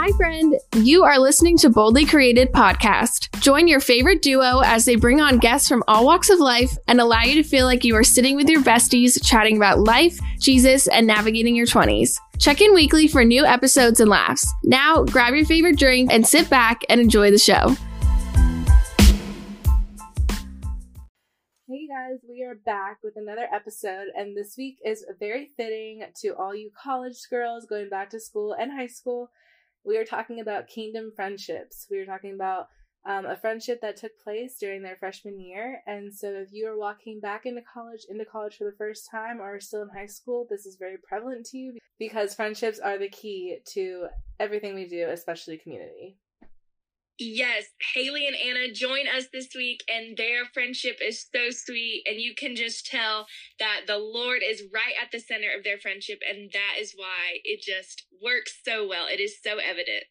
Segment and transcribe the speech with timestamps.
[0.00, 0.54] Hi, friend.
[0.76, 3.36] You are listening to Boldly Created Podcast.
[3.40, 7.00] Join your favorite duo as they bring on guests from all walks of life and
[7.00, 10.86] allow you to feel like you are sitting with your besties, chatting about life, Jesus,
[10.86, 12.16] and navigating your 20s.
[12.38, 14.48] Check in weekly for new episodes and laughs.
[14.62, 17.74] Now, grab your favorite drink and sit back and enjoy the show.
[21.66, 26.36] Hey guys, we are back with another episode, and this week is very fitting to
[26.36, 29.32] all you college girls going back to school and high school
[29.88, 31.86] we are talking about kingdom friendships.
[31.90, 32.68] We are talking about
[33.08, 35.80] um, a friendship that took place during their freshman year.
[35.86, 39.40] And so, if you are walking back into college, into college for the first time,
[39.40, 43.08] or still in high school, this is very prevalent to you because friendships are the
[43.08, 46.18] key to everything we do, especially community.
[47.20, 47.64] Yes,
[47.94, 52.04] Hailey and Anna join us this week, and their friendship is so sweet.
[52.06, 53.26] And you can just tell
[53.58, 57.40] that the Lord is right at the center of their friendship, and that is why
[57.42, 59.06] it just works so well.
[59.10, 60.04] It is so evident.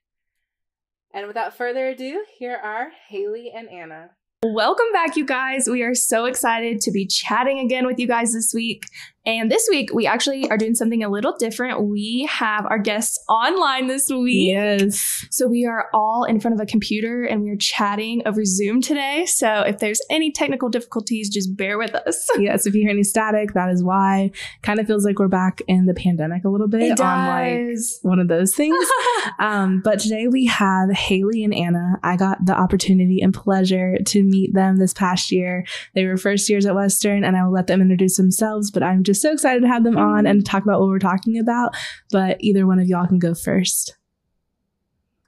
[1.14, 4.10] And without further ado, here are Hailey and Anna.
[4.44, 5.68] Welcome back, you guys.
[5.68, 8.84] We are so excited to be chatting again with you guys this week.
[9.28, 11.84] And this week, we actually are doing something a little different.
[11.84, 14.48] We have our guests online this week.
[14.48, 15.26] Yes.
[15.32, 18.82] So we are all in front of a computer and we are chatting over Zoom
[18.82, 19.26] today.
[19.26, 22.26] So if there's any technical difficulties, just bear with us.
[22.40, 22.66] yes.
[22.66, 24.32] If you hear any static, that is why.
[24.62, 27.68] Kind of feels like we're back in the pandemic a little bit It on like
[27.68, 28.00] does.
[28.04, 28.78] one of those things.
[29.40, 32.00] um, but today we have Hailey and Anna.
[32.02, 35.66] I got the opportunity and pleasure to meet them this past year.
[35.96, 38.72] They were first years at Western, and I will let them introduce themselves.
[38.72, 41.38] But I'm just so excited to have them on and talk about what we're talking
[41.38, 41.76] about.
[42.12, 43.96] But either one of y'all can go first.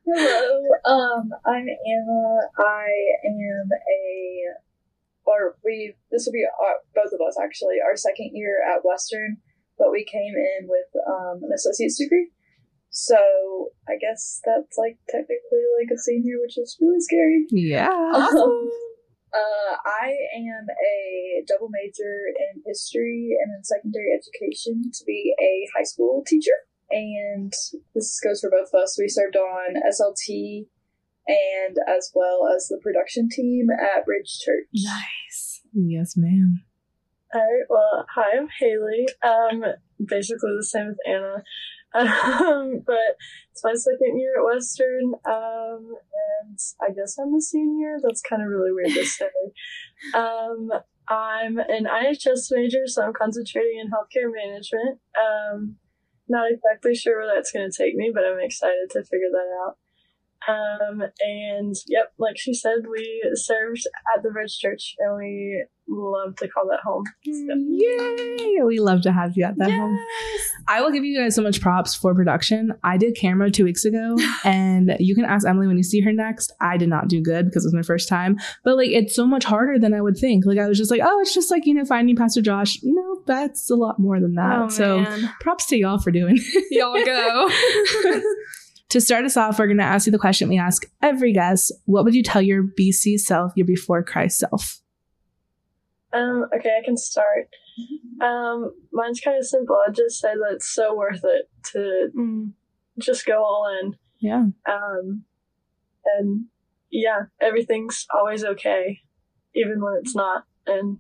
[0.06, 2.40] Hello, um, I'm Anna.
[2.58, 2.88] I
[3.26, 4.42] am a,
[5.26, 9.38] or we, this will be our, both of us actually, our second year at Western,
[9.78, 12.32] but we came in with um, an associate's degree.
[12.90, 17.46] So I guess that's like technically like a senior, which is really scary.
[17.52, 17.88] Yeah.
[17.88, 18.70] Um,
[19.34, 25.68] uh, I am a double major in history and in secondary education to be a
[25.78, 26.66] high school teacher.
[26.92, 27.54] And
[27.94, 28.98] this goes for both of us.
[29.00, 30.66] We served on SLT
[31.28, 34.68] and as well as the production team at Bridge Church.
[34.74, 35.62] Nice.
[35.74, 36.64] Yes, ma'am.
[37.34, 37.66] All right.
[37.70, 39.08] Well, hi, I'm Hailey.
[39.24, 39.64] Um,
[40.04, 41.44] basically the same as Anna.
[41.94, 43.18] Um, but
[43.52, 45.14] it's my second year at Western.
[45.26, 45.96] Um,
[46.46, 47.98] and I guess I'm a senior.
[48.02, 49.30] That's kind of really weird to say.
[50.16, 50.70] Um,
[51.10, 55.00] I'm an IHS major, so I'm concentrating in healthcare management.
[55.20, 55.76] Um,
[56.30, 59.66] not exactly sure where that's going to take me, but I'm excited to figure that
[59.66, 59.78] out.
[60.50, 66.36] Um, and yep, like she said, we served at the Bridge Church and we love
[66.38, 67.04] to call that home.
[67.26, 68.64] So, Yay!
[68.64, 70.00] We love to have you at that home.
[70.68, 72.74] I will give you guys so much props for production.
[72.84, 76.14] I did camera two weeks ago, and you can ask Emily when you see her
[76.14, 76.54] next.
[76.62, 79.26] I did not do good because it was my first time, but like it's so
[79.26, 80.46] much harder than I would think.
[80.46, 82.82] Like I was just like, oh, it's just like you know finding Pastor Josh.
[82.82, 84.60] You No, that's a lot more than that.
[84.60, 85.34] Oh, so man.
[85.42, 86.40] props to y'all for doing.
[86.72, 87.50] Y'all go.
[88.90, 91.72] to start us off, we're going to ask you the question we ask every guest:
[91.86, 94.82] What would you tell your BC self, your before Christ self?
[96.12, 97.50] um, okay, I can start.
[98.22, 99.78] Um, mine's kind of simple.
[99.88, 102.54] I'd just say that it's so worth it to Mm.
[103.00, 103.96] just go all in.
[104.20, 104.46] Yeah.
[104.68, 105.24] Um,
[106.18, 106.46] and
[106.92, 109.00] yeah, everything's always okay,
[109.56, 110.46] even when it's not.
[110.66, 110.98] And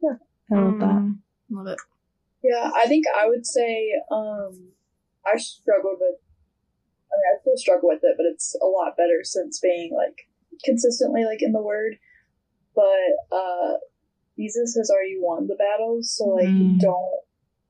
[0.00, 0.16] yeah
[0.50, 0.86] I love that.
[0.86, 1.18] Mm.
[1.50, 1.78] Love it.
[2.42, 4.70] Yeah, I think I would say um,
[5.26, 6.20] I struggled with.
[7.18, 10.28] I mean, I still struggle with it, but it's a lot better since being like
[10.64, 11.96] consistently like in the Word.
[12.74, 13.78] But uh,
[14.38, 16.78] Jesus has already won the battles, so like Mm.
[16.78, 17.20] don't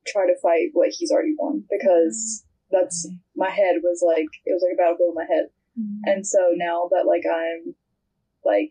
[0.07, 4.63] try to fight what he's already won because that's my head was like it was
[4.63, 5.49] like a battlefield in my head,
[6.05, 7.75] and so now that like I'm
[8.45, 8.71] like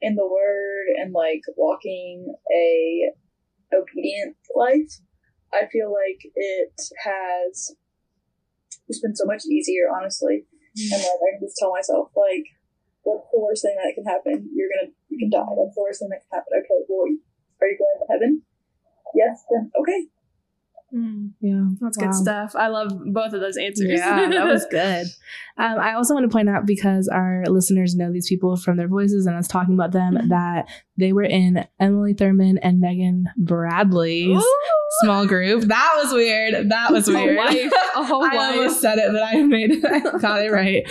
[0.00, 3.12] in the Word and like walking a
[3.74, 5.00] obedient life,
[5.52, 7.74] I feel like it has
[8.88, 10.44] just been so much easier, honestly.
[10.76, 12.44] And like I can just tell myself, like,
[13.02, 14.50] what's the worst thing that can happen?
[14.54, 15.52] You're gonna, you can die.
[15.56, 16.52] That's the worst thing that can happen.
[16.58, 17.06] Okay, well,
[17.62, 18.42] are you going to heaven?
[19.14, 20.06] Yes, then okay.
[20.94, 21.32] Mm.
[21.40, 21.64] Yeah.
[21.80, 22.04] That's Wow.
[22.06, 22.52] good stuff.
[22.54, 23.88] I love both of those answers.
[23.90, 25.06] Yeah, that was good.
[25.58, 28.86] Um, I also want to point out because our listeners know these people from their
[28.86, 30.28] voices and us talking about them Mhm.
[30.28, 30.66] that
[30.96, 34.44] they were in Emily Thurman and Megan Bradley's
[35.02, 35.62] small group.
[35.64, 36.68] That was weird.
[36.70, 37.36] That was A weird.
[37.36, 37.72] wife.
[37.96, 38.56] A whole I wife.
[38.56, 39.84] almost said it, but I made it.
[39.84, 40.84] I got it right.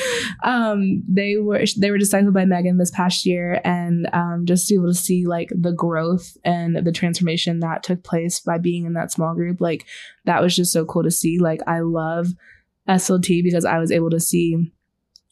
[0.44, 4.74] Um, they were they were discipled by Megan this past year, and um, just to
[4.74, 8.86] be able to see like the growth and the transformation that took place by being
[8.86, 9.86] in that small group, like
[10.26, 11.40] that was just so cool to see.
[11.40, 12.28] Like I love
[12.88, 14.72] SLT because I was able to see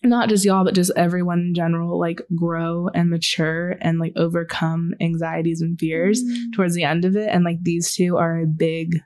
[0.04, 4.94] not just y'all, but just everyone in general, like grow and mature and like overcome
[5.02, 6.52] anxieties and fears Mm-hmm.
[6.56, 7.30] towards the end of it.
[7.30, 8.98] And like these two are a big,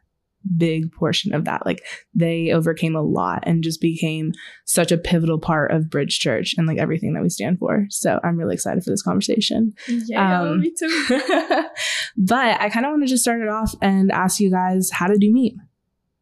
[0.58, 1.66] big portion of that.
[1.66, 1.84] Like
[2.16, 4.32] they overcame a lot and just became
[4.66, 7.86] such a pivotal part of Bridge Church and like everything that we stand for.
[7.90, 9.74] So I'm really excited for this conversation.
[9.88, 11.06] Yeah, Um, me too.
[12.18, 15.08] but I kind of want to just start it off and ask you guys, how
[15.08, 15.56] did you meet?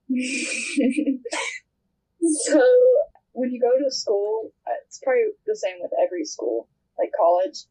[2.47, 2.63] so
[3.35, 6.67] when you go to school, uh, it's probably the same with every school,
[6.97, 7.67] like college,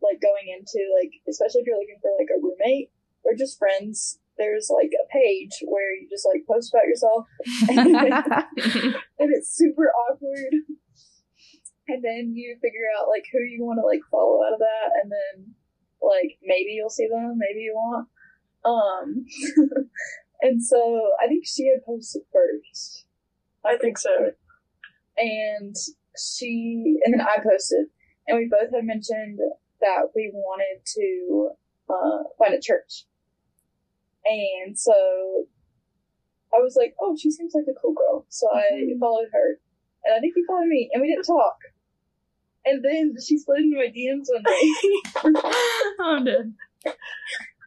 [0.00, 2.90] like going into like, especially if you're looking for like a roommate
[3.24, 4.18] or just friends.
[4.38, 7.26] There's like a page where you just like post about yourself,
[7.68, 10.54] and it's super awkward.
[11.86, 14.88] And then you figure out like who you want to like follow out of that,
[15.02, 15.54] and then
[16.00, 18.08] like maybe you'll see them, maybe you won't.
[18.64, 19.26] Um,
[20.40, 23.04] and so I think she had posted first
[23.64, 24.32] I think so.
[25.22, 25.76] And
[26.18, 27.86] she and then I posted,
[28.26, 29.38] and we both had mentioned
[29.80, 31.50] that we wanted to
[31.88, 33.04] uh, find a church,
[34.24, 34.92] and so
[36.54, 39.58] I was like, "Oh, she seems like a cool girl," so I followed her,
[40.04, 41.56] and I think you followed me, and we didn't talk.
[42.64, 45.40] And then she slid into my DMs one day,
[46.00, 46.92] oh, no.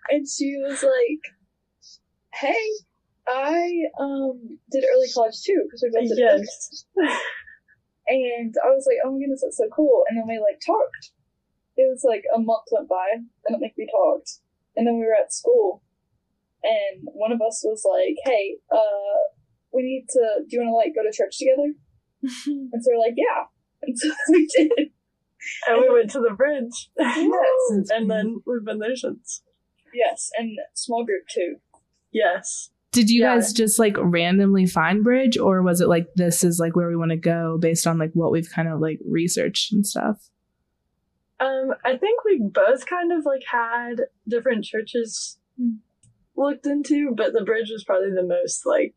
[0.09, 1.33] and she was like,
[2.33, 2.69] "Hey,
[3.27, 6.85] I um did early college too because we both did Yes.
[8.07, 10.03] And I was like, oh my goodness, that's so cool.
[10.09, 11.11] And then we like talked.
[11.77, 13.19] It was like a month went by.
[13.19, 14.39] I don't think we talked.
[14.75, 15.81] And then we were at school.
[16.63, 19.35] And one of us was like, hey, uh,
[19.73, 21.73] we need to, do you want to like go to church together?
[22.73, 23.45] And so we're like, yeah.
[23.83, 24.71] And so we did.
[25.67, 26.89] And we went to the bridge.
[26.97, 27.89] Yes.
[27.91, 29.43] and then we've been there since.
[29.93, 30.31] Yes.
[30.37, 31.57] And small group too.
[32.11, 32.71] Yes.
[32.95, 33.35] Did you Yeah.
[33.35, 36.95] guys just like randomly find Bridge or was it like this is like where we
[36.95, 40.17] want to go based on like what we've kind of like researched and stuff?
[41.41, 45.37] Um, I think we both kind of like had different churches
[46.37, 48.95] looked into, but the bridge was probably the most like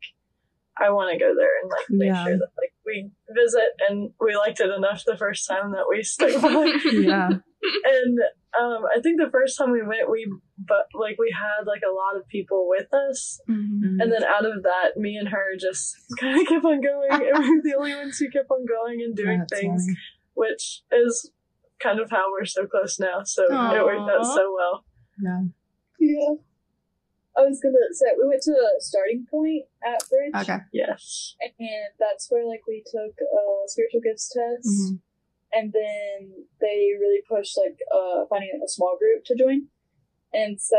[0.77, 2.23] I want to go there and like make Yeah.
[2.23, 6.03] sure that like we visit and we liked it enough the first time that we
[6.03, 6.73] stuck by.
[6.93, 7.29] Yeah.
[7.61, 8.19] And
[8.59, 11.93] um, I think the first time we went, we but like we had like a
[11.93, 13.99] lot of people with us, Mhm.
[14.01, 17.21] and then out of that, me and her just kind of kept on going, and
[17.43, 19.97] we were the only ones who kept on going and doing That's things, funny.
[20.35, 21.31] which is
[21.79, 23.23] kind of how we're so close now.
[23.23, 24.85] So it worked out so well.
[25.21, 25.41] Yeah.
[25.99, 26.35] Yeah.
[27.37, 30.43] I was gonna say, we went to a starting point at Bridge.
[30.43, 30.59] Okay.
[30.73, 31.35] Yes.
[31.59, 34.67] And that's where like we took a spiritual gifts test.
[34.67, 34.99] Mhm.
[35.53, 36.31] And then
[36.61, 39.67] they really pushed like uh finding a small group to join
[40.33, 40.77] and so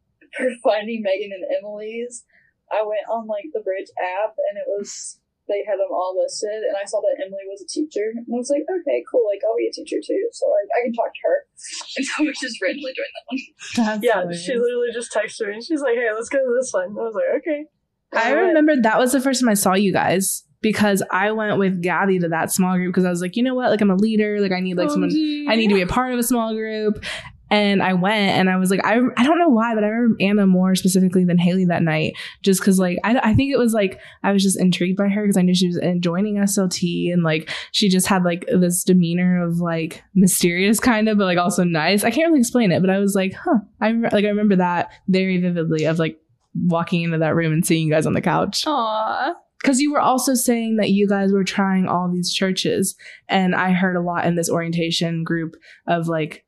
[0.36, 2.24] for finding megan and emily's
[2.70, 6.62] i went on like the bridge app and it was they had them all listed
[6.62, 9.40] and i saw that emily was a teacher and i was like okay cool like
[9.42, 11.38] i'll be a teacher too so like i can talk to her
[11.96, 13.40] and so we just randomly joined that one
[13.76, 14.44] That's Yeah, hilarious.
[14.44, 17.02] she literally just texted me and she's like, "Hey, let's go to this one." I
[17.02, 17.64] was like, "Okay."
[18.12, 21.58] I And remember that was the first time I saw you guys because I went
[21.58, 23.70] with Gabby to that small group because I was like, you know what?
[23.70, 24.40] Like I'm a leader.
[24.40, 25.10] Like I need like someone
[25.48, 27.04] I need to be a part of a small group.
[27.52, 30.16] And I went and I was like, I, I don't know why, but I remember
[30.20, 33.74] Anna more specifically than Hailey that night, just because like I, I think it was
[33.74, 37.12] like I was just intrigued by her because I knew she was in- joining SLT
[37.12, 41.38] and like she just had like this demeanor of like mysterious kind of, but like
[41.38, 42.04] also nice.
[42.04, 43.58] I can't really explain it, but I was like, huh.
[43.80, 46.20] I like I remember that very vividly of like
[46.54, 49.34] walking into that room and seeing you guys on the couch Aw.
[49.60, 52.96] Because you were also saying that you guys were trying all these churches
[53.28, 56.44] and i heard a lot in this orientation group of like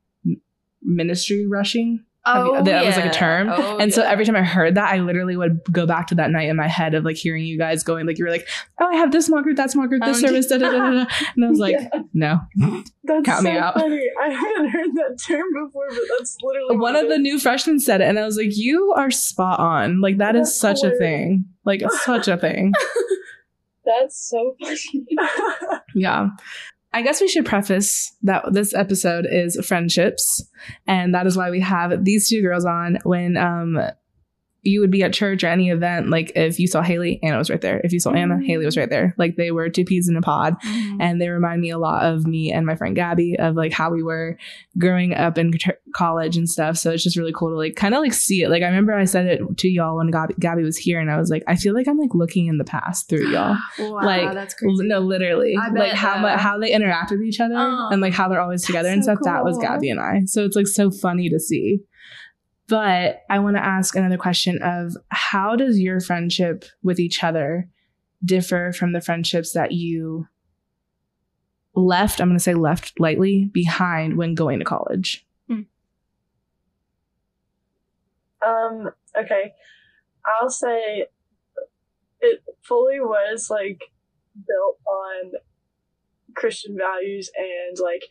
[0.81, 3.49] ministry rushing You- Oh, that was like a term?
[3.49, 6.31] Oh, and so every time i heard that i literally would go back to that
[6.31, 8.47] night in my head of like hearing you guys going like you were like
[8.79, 10.91] oh i have this small group that small group this Oh, service da, da, da,
[10.91, 11.89] da, and i was like Yeah.
[12.13, 12.39] no.
[13.03, 13.73] That's Count so me out.
[13.73, 14.01] funny.
[14.23, 17.99] I haven't heard that term before, but that's literally one of the new freshmen said
[17.99, 19.99] it and i was like you are spot on.
[19.99, 21.43] Like that is That's such a thing.
[21.65, 22.71] Like such a thing.
[23.85, 24.79] That's so funny.
[25.95, 26.29] Yeah.
[26.93, 30.43] I guess we should preface that this episode is friendships.
[30.85, 33.79] And that is why we have these two girls on when um
[34.65, 37.49] you would be at church or any event, like if you saw Hailey, Anna was
[37.49, 37.81] right there.
[37.83, 39.13] If you saw Anna, Hailey was right there.
[39.17, 40.55] Like they were two peas in a pod.
[40.65, 40.97] Mhm.
[41.01, 43.91] And they remind me a lot of me and my friend Gabby of like how
[43.91, 44.37] we were
[44.77, 45.51] growing up in
[45.93, 46.77] college and stuff.
[46.77, 48.49] So it's just really cool to like kind of like see it.
[48.49, 51.17] Like I remember I said it to y'all when Gabby, Gabby was here and I
[51.17, 53.57] was like, I feel like I'm like looking in the past through y'all.
[53.79, 54.87] Wow, like, that's crazy.
[54.87, 55.55] No, literally.
[55.59, 58.13] I like bet, how uh, mu- how they interact with each other Oh, and like
[58.13, 59.23] how they're always together and so stuff.
[59.25, 59.57] That was.
[59.57, 60.21] Gabby and I.
[60.25, 61.79] So it's like so funny to see.
[62.67, 67.69] But I want to ask another question of how does your friendship with each other
[68.23, 70.27] differ from the friendships that you
[71.75, 72.21] left?
[72.21, 75.25] I'm going to say left lightly behind when going to college.
[78.45, 79.53] Um, okay.
[80.25, 81.05] I'll say
[82.21, 83.81] it fully was like
[84.35, 85.31] built on
[86.35, 88.03] Christian values and like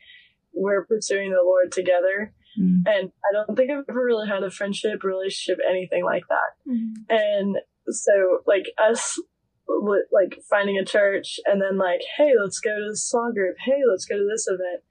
[0.52, 2.32] we're pursuing the Lord together.
[2.60, 2.82] Mm.
[2.86, 6.72] And I don't think I've ever really had a friendship, relationship, anything like that.
[7.08, 7.56] And
[7.88, 9.20] so, like, us,
[9.66, 13.56] like, finding a church and then, like, hey, let's go to this small group.
[13.64, 14.82] Hey, let's go to this event.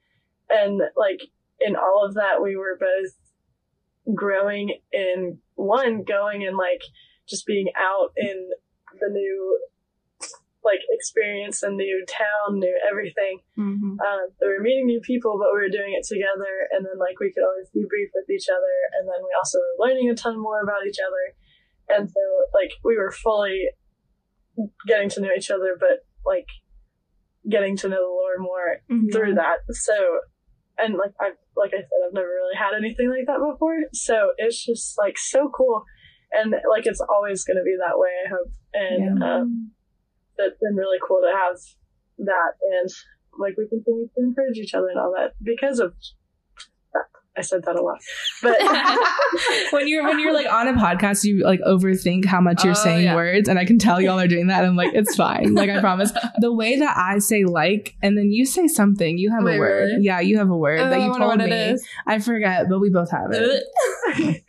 [0.50, 1.20] And, like,
[1.60, 6.82] in all of that, we were both growing in one, going and, like,
[7.28, 8.50] just being out in
[9.00, 9.60] the new,
[10.64, 13.40] like, experience and new town, new everything.
[13.58, 13.98] Mhm.
[13.98, 16.98] Um, so we were meeting new people, but we were doing it together, and then
[16.98, 20.14] like we could always debrief with each other, and then we also were learning a
[20.14, 21.24] ton more about each other,
[21.98, 22.20] and so
[22.54, 23.68] like we were fully
[24.86, 26.46] getting to know each other, but like
[27.48, 29.12] getting to know the Lord more Mhm.
[29.12, 29.58] through that.
[29.70, 30.20] So,
[30.78, 34.32] and like I like I said, I've never really had anything like that before, so
[34.38, 35.84] it's just like so cool,
[36.30, 38.10] and like it's always going to be that way.
[38.24, 39.34] I hope, and Yeah.
[39.40, 39.72] um,
[40.38, 41.56] it's been really cool to have
[42.18, 42.90] that and
[43.38, 45.94] like we continue to encourage each other and all that because of
[46.92, 47.04] that.
[47.34, 47.98] I said that a lot,
[48.42, 48.58] but
[49.72, 52.84] when you're when you're like on a podcast, you like overthink how much you're Oh,
[52.84, 53.14] saying yeah.
[53.14, 54.64] words, and I can tell y'all are doing that.
[54.66, 55.54] I'm like, it's fine.
[55.54, 56.12] Like I promise.
[56.40, 59.58] The way that I say like, and then you say something, you have Wait, a
[59.58, 59.84] word.
[59.92, 60.04] really?
[60.04, 61.76] Yeah, you have a word Oh, that I you wonder told me.
[62.06, 63.64] I forget, but we both have it.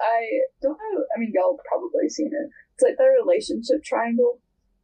[0.00, 0.28] I
[0.62, 1.04] don't know.
[1.14, 2.50] I mean, y'all probably seen it.
[2.74, 4.40] It's like the relationship triangle.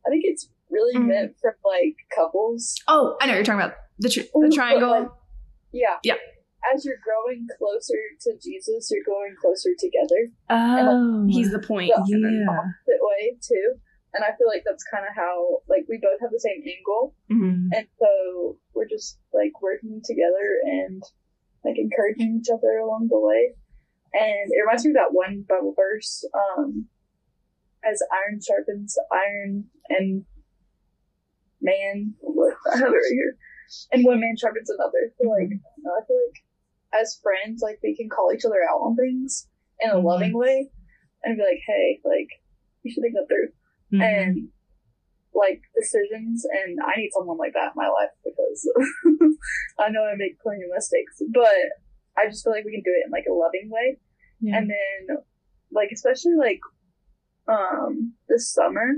[0.09, 1.07] I think it's really Mhm.
[1.09, 2.75] meant for like couples.
[2.89, 3.77] Oh, I know what you're talking about.
[3.99, 5.13] The, tr- But, the like, triangle.
[5.73, 5.99] yeah.
[6.03, 6.17] Yeah.
[6.75, 10.33] As you're growing closer to Jesus, you're going closer together.
[10.51, 11.89] Oh, He's the point.
[11.95, 12.03] Yeah.
[12.17, 12.53] in an yeah.
[12.53, 13.75] opposite way too.
[14.15, 16.85] And I feel like that's kind of how like we both have the same angle,
[16.87, 17.69] goal, Mhm.
[17.77, 21.03] and so we're just like working together and
[21.65, 23.55] like encouraging each other along the way.
[24.15, 26.89] And it reminds me of that one Bible verse, um,
[27.85, 30.25] as iron sharpens iron, and
[31.61, 32.15] man,
[32.73, 33.37] I have it right here,
[33.93, 35.13] and one man sharpens another.
[35.21, 38.63] So like, I don't I feel like as friends, like we can call each other
[38.71, 39.49] out on things
[39.81, 40.05] in a Mhm.
[40.05, 40.71] loving way,
[41.23, 42.29] and be like, hey, like
[42.83, 43.53] you should think that through
[43.93, 44.03] Mhm.
[44.03, 44.49] and
[45.35, 48.69] like decisions and I need someone like that in my life because
[49.79, 51.55] I know I make plenty of mistakes, but
[52.17, 53.99] I just feel like we can do it in like a loving way.
[54.41, 54.59] Yeah.
[54.59, 55.19] And then
[55.71, 56.61] like especially like
[57.49, 58.93] um this summer,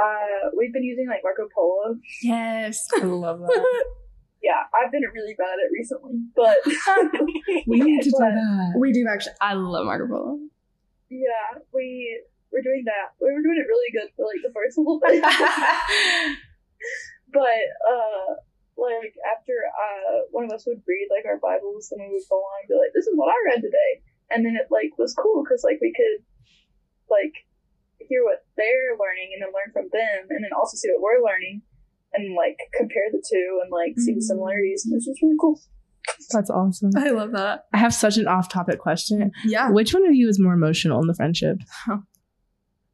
[0.00, 1.96] uh we've been using like Marco Polo.
[2.22, 2.86] Yes.
[3.00, 3.84] I love that.
[4.40, 6.56] Yeah, I've been really bad at it recently, but
[7.66, 8.72] we need to do that.
[8.78, 9.34] we do actually.
[9.40, 10.38] I love Marco Polo.
[11.10, 13.18] Yeah, we we're doing that.
[13.20, 15.20] We were doing it really good for like the first little bit.
[17.32, 18.38] but uh
[18.78, 22.36] like after uh one of us would read like our bibles and we would go
[22.38, 23.92] on and be like this is what i read today
[24.30, 26.22] and then it like was cool because like we could
[27.10, 27.34] like
[27.98, 31.24] hear what they're learning and then learn from them and then also see what we're
[31.24, 31.62] learning
[32.14, 34.22] and like compare the two and like see the Mhm.
[34.22, 35.60] similarities and it's just really cool
[36.32, 36.90] That's awesome.
[36.96, 37.64] I love that.
[37.74, 39.30] I have such an off-topic question.
[39.44, 39.70] Yeah.
[39.70, 41.58] Which one of you is more emotional in the friendship?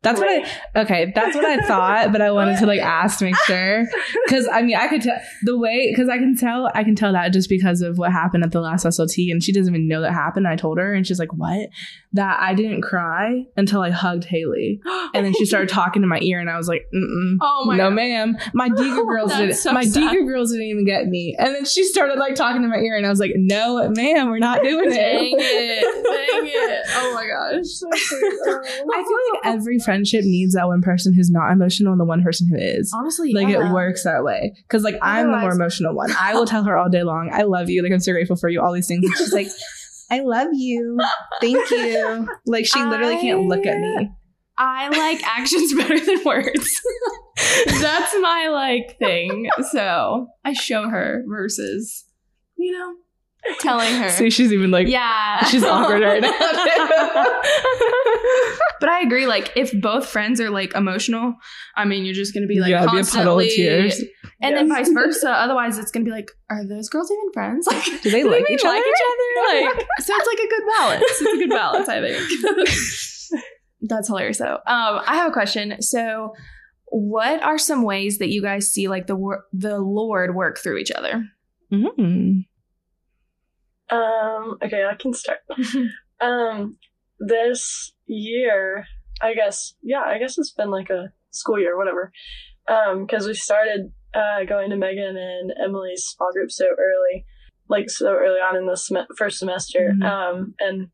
[0.04, 1.12] That's what I okay.
[1.14, 3.87] That's what I thought, but I wanted to like ask to make sure
[4.26, 7.12] because I mean I could tell the way because I can tell I can tell
[7.12, 10.00] that just because of what happened at the last SLT and she doesn't even know
[10.02, 10.46] that happened.
[10.46, 11.70] I told her and she's like, "What?"
[12.12, 14.80] That I didn't cry until I hugged Hailey,
[15.14, 17.76] and then she started talking to my ear, and I was like, Mm-mm, Oh my
[17.76, 17.94] no, God.
[17.94, 18.37] ma'am.
[18.52, 19.56] My Deeger girls That's didn't.
[19.56, 19.84] so my.
[19.84, 21.34] Deeger girls didn't even get me.
[21.38, 24.28] And then she started like talking to my ear, and I was like, "No, ma'am,
[24.28, 26.87] we're not doing it." Dang it." Dang it.
[26.94, 27.64] Oh my gosh.
[27.92, 29.40] I feel like oh.
[29.44, 32.92] every friendship needs that one person who's not emotional and the one person who is.
[32.94, 33.70] Honestly, Like yeah.
[33.70, 34.52] it works that way.
[34.68, 36.10] Because like I'm the more emotional one.
[36.20, 37.82] I will tell her all day long, I love you.
[37.82, 38.60] Like I'm so grateful for you.
[38.60, 39.04] All these things.
[39.04, 39.48] And she's like,
[40.10, 40.98] I love you.
[41.40, 42.28] Thank you.
[42.46, 44.10] Like she literally can't look at me.
[44.58, 46.80] I like actions better than words.
[47.66, 49.48] That's my like thing.
[49.72, 52.04] So I show her versus,
[52.56, 52.94] you know,
[53.60, 54.08] telling her.
[54.10, 55.44] See, she's even like, yeah.
[55.44, 56.30] she's awkward right now.
[58.80, 59.26] but I agree.
[59.26, 61.34] Like, if both friends are like emotional,
[61.76, 64.02] I mean, you're just gonna be like Yeah, it'd be a puddle of tears.
[64.40, 65.30] and then vice versa.
[65.30, 67.66] Otherwise, it's gonna be like, are those girls even friends?
[67.66, 68.74] Like, Do they do like each other?
[68.74, 69.66] like each other?
[69.76, 71.04] Like, so it's like a good balance.
[71.06, 73.42] It's a good balance, I think.
[73.86, 74.54] That's hilarious, though.
[74.66, 75.80] Um, I have a question.
[75.82, 76.32] So,
[76.86, 80.78] what are some ways that you guys see like the wor- the Lord work through
[80.78, 81.22] each other?
[81.72, 82.46] Mm.
[83.90, 85.38] Um, okay, I can start.
[86.20, 86.76] um,
[87.20, 88.86] this year,
[89.20, 92.12] I guess, yeah, I guess it's been like a school year, whatever.
[92.68, 97.24] Um, Because we started uh, going to Megan and Emily's small group so early,
[97.68, 99.92] like so early on in the sem- first semester.
[99.94, 100.04] Mhm.
[100.04, 100.88] Um, and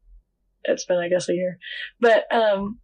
[0.65, 1.59] it's been, I guess, a year.
[2.01, 2.81] But um,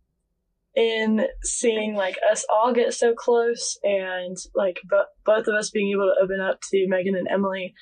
[0.75, 5.91] in seeing like us all get so close and like bo- both of us being
[5.91, 7.75] able to open up to Megan and Emily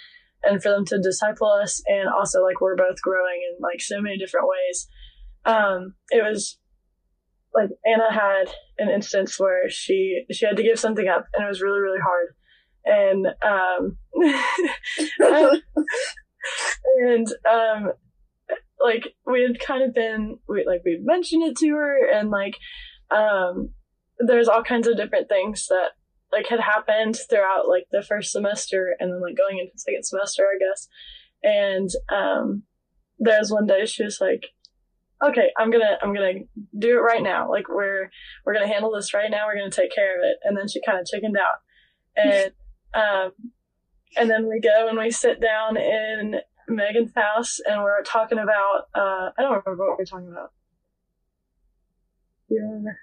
[0.47, 4.01] and for them to disciple us and also like we're both growing in like so
[4.01, 4.89] many different ways.
[5.45, 6.59] Um, it was
[7.55, 8.47] like Anna had
[8.79, 12.01] an instance where she she had to give something up and it was really really
[12.01, 12.35] hard
[12.85, 13.97] and um
[17.07, 17.93] and um
[18.83, 22.57] like we had kind of been we like we'd mentioned it to her and like
[23.11, 23.71] um
[24.19, 25.91] there's all kinds of different things that
[26.35, 30.05] like had happened throughout like the first semester and then like going into the second
[30.05, 30.89] semester I guess.
[31.43, 32.63] And um
[33.19, 34.47] there was one day she was like
[35.25, 36.41] okay i'm gonna i'm gonna
[36.79, 37.51] do it right now.
[37.51, 38.11] Like we're
[38.45, 39.47] we're gonna handle this right now.
[39.47, 40.39] We're gonna take care of it.
[40.43, 41.61] And then she kind of chickened out.
[42.17, 42.53] And
[42.95, 43.33] um
[44.17, 46.37] and then we go and we sit down in
[46.69, 50.53] megan's house and we're talking about uh i don't remember what we we're talking about.
[52.51, 52.99] Remember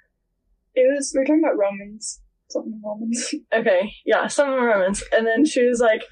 [0.74, 2.22] It was we're talking about Romans.
[2.52, 3.34] Something Romans.
[3.54, 6.04] okay yeah some romans and then she was like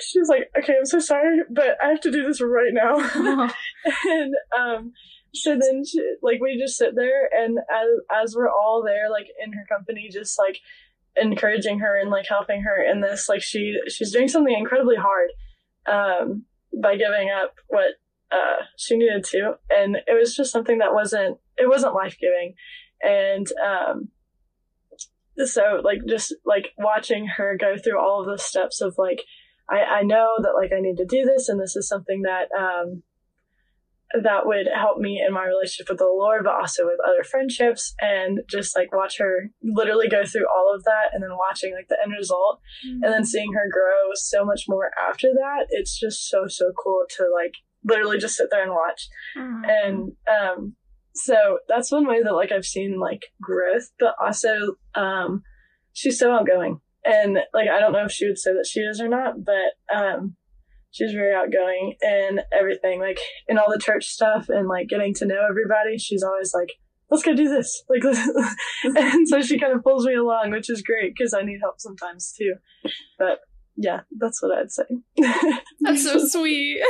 [0.00, 2.96] she was like okay i'm so sorry but i have to do this right now.
[4.08, 4.92] And um
[5.32, 9.26] so then she, like we just sit there and as as we're all there like
[9.44, 10.58] in her company just like
[11.16, 15.30] encouraging her and like helping her in this like she she's doing something incredibly hard
[15.86, 16.44] um
[16.80, 17.94] by giving up what
[18.32, 19.54] uh she needed to.
[19.70, 22.54] And it was just something that wasn't it wasn't life-giving.
[23.02, 24.08] And um
[25.38, 29.22] so like just like watching her go through all of the steps of like
[29.68, 32.48] I, I know that like I need to do this and this is something that
[32.58, 33.02] um
[34.22, 37.94] that would help me in my relationship with the Lord, but also with other friendships
[38.00, 41.86] and just like watch her literally go through all of that and then watching like
[41.88, 45.66] the end result and then seeing her grow so much more after that.
[45.70, 47.54] It's just so, so cool to like
[47.84, 49.08] literally just sit there and watch.
[49.70, 50.74] And um
[51.22, 55.42] so that's one way that like I've seen like growth, but also um
[55.92, 56.80] she's so outgoing.
[57.04, 59.96] And like I don't know if she would say that she is or not, but
[59.96, 60.36] um
[60.90, 65.26] she's very outgoing and everything, like in all the church stuff and like getting to
[65.26, 65.98] know everybody.
[65.98, 66.72] She's always like,
[67.10, 67.82] let's go do this.
[67.90, 68.04] Like,
[68.96, 71.80] and so she kind of pulls me along, which is great because I need help
[71.80, 72.54] sometimes too.
[73.18, 73.40] But
[73.76, 74.84] yeah, that's what I'd say.
[75.80, 76.80] That's so sweet.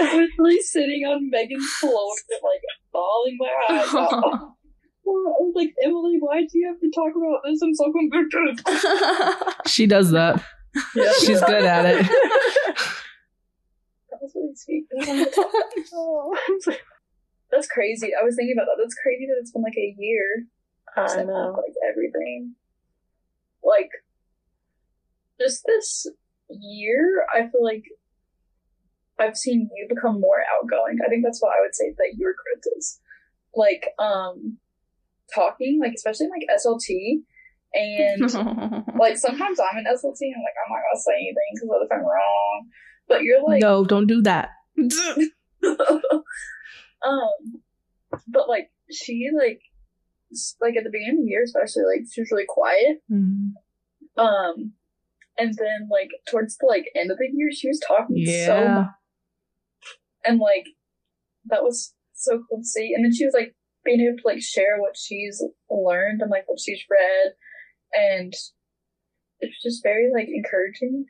[0.00, 2.62] I was really sitting on Megan's floor like
[2.92, 4.54] bawling my eyes out.
[5.08, 7.62] I was like, Emily, why do you have to talk about this?
[7.62, 8.60] I'm so convicted.
[9.66, 10.42] She does that.
[10.94, 11.12] yeah.
[11.20, 12.06] She's good at it.
[14.10, 14.86] That was really sweet.
[17.50, 18.12] That's crazy.
[18.18, 18.76] I was thinking about that.
[18.78, 20.46] That's crazy that it's been like a year
[20.96, 21.54] I since know.
[21.56, 22.54] like everything.
[23.62, 23.90] Like
[25.40, 26.06] just this
[26.50, 27.84] year, I feel like
[29.18, 30.98] I've seen you become more outgoing.
[31.04, 33.00] I think that's what I would say that your growth is.
[33.54, 34.58] Like, um
[35.34, 37.22] talking, like especially in, like SLT
[37.74, 38.22] and
[38.98, 41.84] like sometimes I'm in SLT and I'm like I'm not gonna say anything because what
[41.84, 42.66] if I'm wrong?
[43.08, 44.50] But you're like no, don't do that.
[47.04, 47.62] um,
[48.28, 49.60] but like she like
[50.60, 53.02] like at the beginning of the year, especially like she was really quiet.
[53.10, 53.52] Mm.
[54.16, 54.72] Um,
[55.36, 58.88] and then like towards the like end of the year, she was talking so much,
[60.24, 60.66] and like
[61.46, 62.92] that was so cool to see.
[62.94, 63.54] And then she was like
[63.84, 67.32] being able to like share what she's learned and like what she's read,
[67.92, 68.32] and
[69.40, 71.06] it's just very like encouraging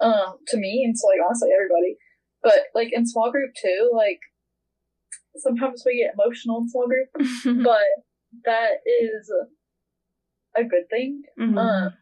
[0.00, 1.96] um to me and to like honestly everybody.
[2.42, 4.20] But like in small group too, like
[5.36, 7.08] sometimes we get emotional in small group,
[7.64, 7.86] but
[8.44, 8.70] that
[9.02, 9.32] is
[10.56, 11.22] a good thing.
[11.38, 11.58] Mhm.
[11.58, 11.92] Um,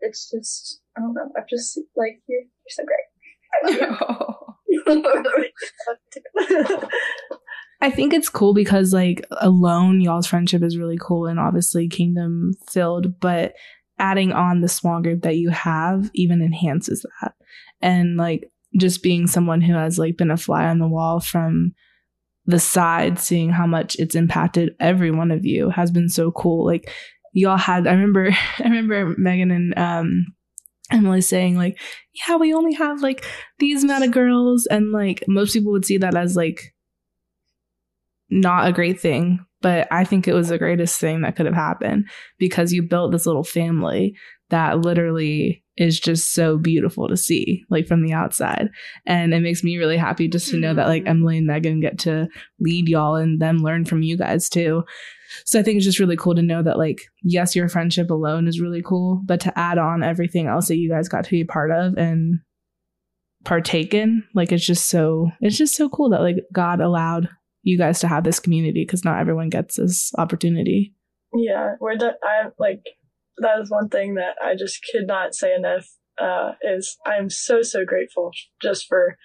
[0.00, 1.30] it's just I don't know.
[1.36, 3.80] I've just like you're you're so great.
[3.80, 4.43] I love you.
[7.80, 12.52] I think it's cool because like alone y'all's friendship is really cool and obviously kingdom
[12.70, 13.54] filled, but
[13.98, 17.34] adding on the small group that you have even enhances that.
[17.80, 21.74] And like just being someone who has like been a fly on the wall from
[22.46, 26.64] the side, seeing how much it's impacted every one of you has been so cool.
[26.66, 26.90] Like
[27.32, 30.26] y'all had I remember I remember Megan and um
[30.90, 31.78] Emily saying like,
[32.28, 33.24] yeah, we only have like
[33.58, 36.74] these amount of girls and like most people would see that as like
[38.30, 41.54] not a great thing, but I think it was the greatest thing that could have
[41.54, 42.06] happened
[42.38, 44.14] because you built this little family
[44.50, 48.68] that literally is just so beautiful to see, like from the outside.
[49.06, 51.08] And it makes me really happy just to know that like Mhm.
[51.08, 52.28] Emily and Megan get to
[52.60, 54.84] lead y'all and them learn from you guys too.
[55.44, 58.48] So I think it's just really cool to know that like, yes, your friendship alone
[58.48, 61.42] is really cool, but to add on everything else that you guys got to be
[61.42, 62.40] a part of and
[63.44, 67.28] partake in, like it's just so it's just so cool that like God allowed
[67.62, 70.94] you guys to have this community because not everyone gets this opportunity.
[71.34, 72.82] Yeah, we're de- I like
[73.38, 75.88] that is one thing that I just could not say enough.
[76.16, 78.30] Uh, is I'm so so grateful
[78.62, 79.16] just for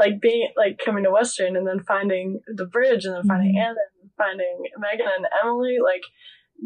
[0.00, 3.60] like being like coming to Western and then finding the bridge and then finding Mhm.
[3.66, 5.76] Anna and finding Megan and Emily.
[5.90, 6.02] Like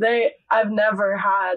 [0.01, 1.57] they, I've never had.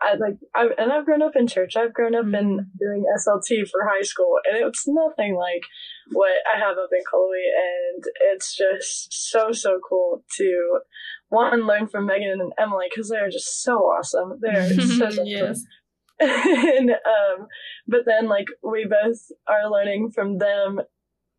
[0.00, 1.74] I like I and I've grown up in church.
[1.74, 5.62] I've grown up in doing SLT for high school, and it's nothing like
[6.12, 7.50] what I have up in Cullowhee,
[7.94, 10.80] and it's just so so cool to
[11.30, 14.38] one learn from Megan and Emily because they're just so awesome.
[14.40, 14.68] They're
[15.00, 15.62] so so Yes.
[16.20, 17.46] and um,
[17.86, 20.80] but then like we both are learning from them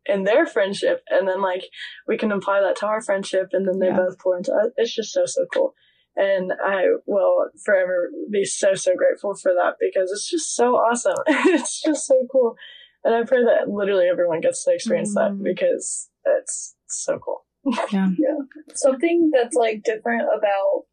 [0.06, 1.64] and their friendship, and then like
[2.06, 3.96] we can apply that to our friendship, and then they Yeah.
[3.96, 4.70] both pour into us.
[4.76, 5.74] It's just so so cool.
[6.16, 11.14] And I will forever be so, so grateful for that because it's just so awesome.
[11.28, 12.56] it's just so cool.
[13.04, 15.44] And I pray that literally everyone gets to experience that Mhm.
[15.44, 17.44] because it's so cool.
[17.92, 18.08] Yeah.
[18.18, 18.34] Yeah.
[18.74, 20.84] Something that's like different about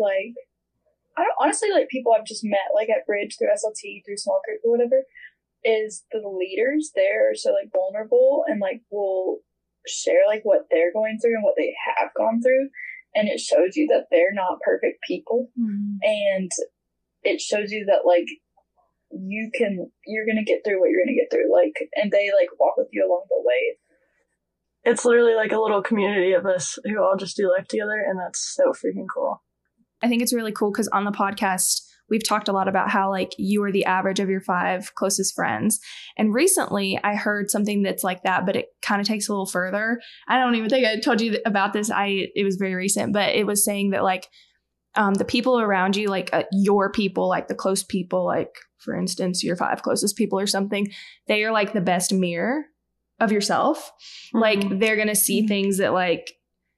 [0.00, 0.34] like
[1.16, 4.40] I don't honestly like people I've just met like at Bridge through SLT through small
[4.46, 5.04] group or whatever
[5.64, 9.38] is the leaders there are so like vulnerable and like will
[9.86, 12.68] share like what they're going through and what they have gone through.
[13.14, 15.50] And it shows you that they're not perfect people.
[15.58, 15.96] Mm-hmm.
[16.02, 16.50] And
[17.22, 18.26] it shows you that like
[19.10, 22.48] you can you're gonna get through what you're gonna get through like and they like
[22.58, 23.78] walk with you along the way.
[24.84, 28.20] It's literally like a little community of us who all just do life together, and
[28.20, 29.42] that's so freaking cool.
[30.04, 33.08] I think it's really cool because on the podcast, we've talked a lot about how
[33.10, 35.80] like you are the average of your five closest friends.
[36.18, 39.46] And recently I heard something that's like that, but it kind of takes a little
[39.46, 39.98] further.
[40.28, 41.90] I don't even think I told you about this.
[41.90, 44.28] I it was very recent, but it was saying that like
[44.96, 48.94] um, the people around you, like uh, your people, like the close people, like for
[48.94, 50.88] instance, your five closest people or something,
[51.26, 52.66] they are like the best mirror
[53.18, 53.90] of yourself.
[54.34, 54.80] Like Mhm.
[54.80, 55.48] they're gonna see Mhm.
[55.48, 56.34] things that like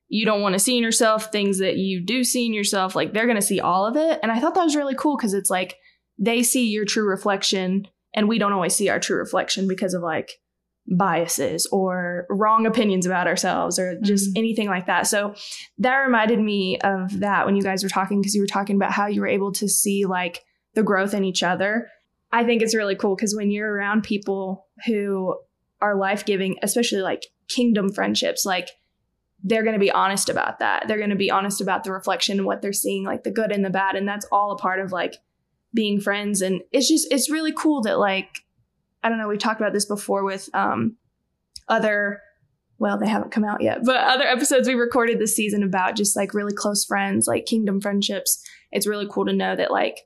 [0.09, 3.13] you don't want to see in yourself, things that you do see in yourself, like
[3.13, 4.21] they're going to see all of it.
[4.23, 5.77] And I thought that was really cool because it's like
[6.19, 10.03] they see your true reflection and we don't always see our true reflection because of
[10.03, 10.33] like
[10.89, 14.39] biases or wrong opinions about ourselves or just Mhm.
[14.39, 15.07] anything like that.
[15.07, 15.35] So
[15.79, 18.93] that reminded me of that when you guys were talking because you were talking about
[18.93, 21.89] how you were able to see like the growth in each other.
[22.33, 25.37] I think it's really cool because when you're around people who
[25.81, 28.69] are life giving, especially like kingdom friendships, like
[29.47, 30.89] they're going to be honest about that.
[30.89, 33.65] They're going to be honest about the reflection what they're seeing, like the good and
[33.65, 33.95] the bad.
[33.95, 35.15] And that's all a part of like
[35.73, 36.43] being friends.
[36.43, 38.41] And it's just, it's really cool that like,
[39.05, 40.97] I don't know, we've talked about this before with um,
[41.69, 42.21] other,
[42.79, 46.17] well, they haven't come out yet, but other episodes we recorded this season about just
[46.17, 48.45] like really close friends, like kingdom friendships.
[48.73, 50.01] It's really cool to know that like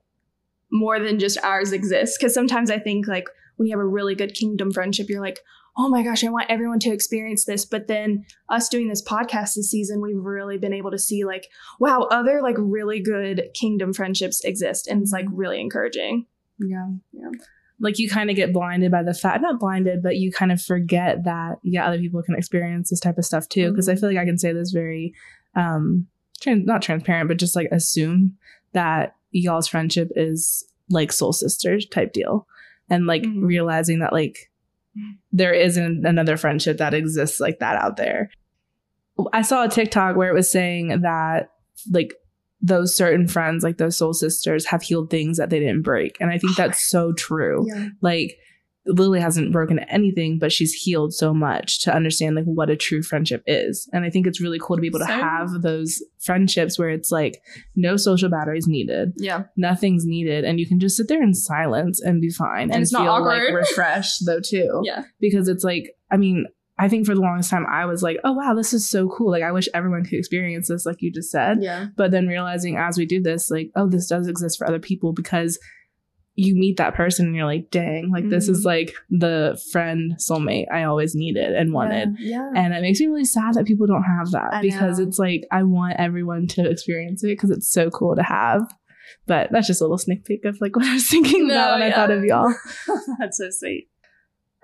[0.71, 2.19] more than just ours exists.
[2.19, 5.41] Cause sometimes I think like when you have a really good kingdom friendship, you're like,
[5.83, 7.65] oh my gosh, I want everyone to experience this.
[7.65, 11.47] But then us doing this podcast this season, we've really been able to see like,
[11.79, 14.87] wow, other like really good kingdom friendships exist.
[14.87, 16.27] And it's like really encouraging.
[16.59, 16.89] Yeah.
[17.13, 17.31] Yeah.
[17.79, 20.61] Like you kind of get blinded by the fact, not blinded, but you kind of
[20.61, 23.71] forget that, yeah, other people can experience this type of stuff too.
[23.71, 25.15] Because I feel like I can say this very,
[25.57, 26.07] um,
[26.43, 28.37] tran- not transparent, but just like assume
[28.75, 32.47] that y'all's friendship is like soul sisters type deal.
[32.91, 33.47] And like Mhm.
[33.47, 34.51] realizing that like
[35.33, 38.31] there isn't another friendship that exists like that out there.
[39.33, 41.51] I saw a TikTok where it was saying that
[41.91, 42.15] like
[42.63, 46.17] those certain friends, like those soul sisters, have healed things that they didn't break.
[46.21, 47.67] And I think oh, that's so true.
[47.69, 47.89] Yeah.
[48.01, 48.37] Like
[48.91, 53.03] Lily hasn't broken anything, but she's healed so much to understand like what a true
[53.03, 53.89] friendship is.
[53.93, 55.21] And I think it's really cool to be able to Same.
[55.21, 57.41] have those friendships where it's like
[57.77, 59.45] no social batteries needed, Yeah.
[59.57, 62.93] nothing's needed, and you can just sit there in silence and be fine And it's
[62.93, 63.55] not feel like awkward.
[63.61, 65.05] refreshed though too Yeah.
[65.21, 66.47] because it's like i mean
[66.79, 69.31] i think for the longest time i was like oh wow this is so cool
[69.31, 71.87] like i wish everyone could experience this like you just said Yeah.
[71.97, 75.13] but then realizing as we do this like oh this does exist for other people
[75.13, 75.59] because
[76.37, 80.67] you meet that person and you're like dang like this is like the friend soulmate
[80.73, 82.51] i always needed and wanted Yeah.
[82.55, 85.07] and it makes me really sad that people don't have that I because know.
[85.07, 88.63] it's like i want everyone to experience it because it's so cool to have
[89.27, 91.81] but that's just a little sneak peek of like what i was thinking No, about
[91.81, 92.55] when i thought of y'all
[93.19, 93.89] That's so sweet.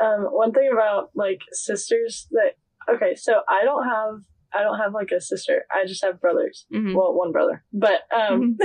[0.03, 2.53] Um, one thing about like sisters that
[2.95, 4.21] okay, so I don't have
[4.57, 5.64] I don't have like a sister.
[5.75, 6.66] I just have brothers.
[6.73, 6.95] Mhm.
[6.95, 7.64] Well, one brother.
[7.73, 8.57] But um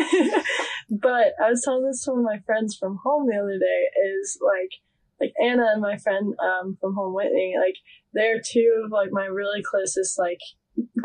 [0.89, 3.81] but I was telling this to one of my friends from home the other day
[4.19, 4.71] is like
[5.19, 7.75] like Anna and my friend um from home Whitney, like
[8.13, 10.39] they're two of like my really closest like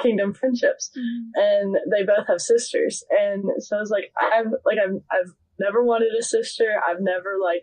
[0.01, 0.91] kingdom friendships.
[1.35, 3.05] And they both have sisters.
[3.11, 6.81] And so I was like I've like I've I've never wanted a sister.
[6.89, 7.63] I've never like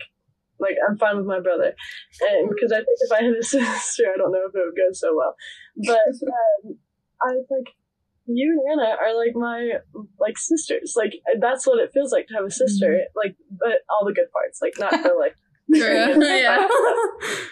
[0.60, 1.74] like I'm fine with my brother,
[2.22, 4.76] and because I think if I had a sister, I don't know if it would
[4.78, 5.36] go so well.
[5.76, 5.98] But
[6.68, 6.78] um,
[7.22, 7.74] I was like,
[8.26, 9.80] you and Anna are like my
[10.20, 10.94] like sisters.
[10.96, 12.88] Like that's what it feels like to have a sister.
[12.88, 13.18] Mm-hmm.
[13.18, 15.36] Like, but all the good parts, like not the like.
[15.70, 16.18] yeah.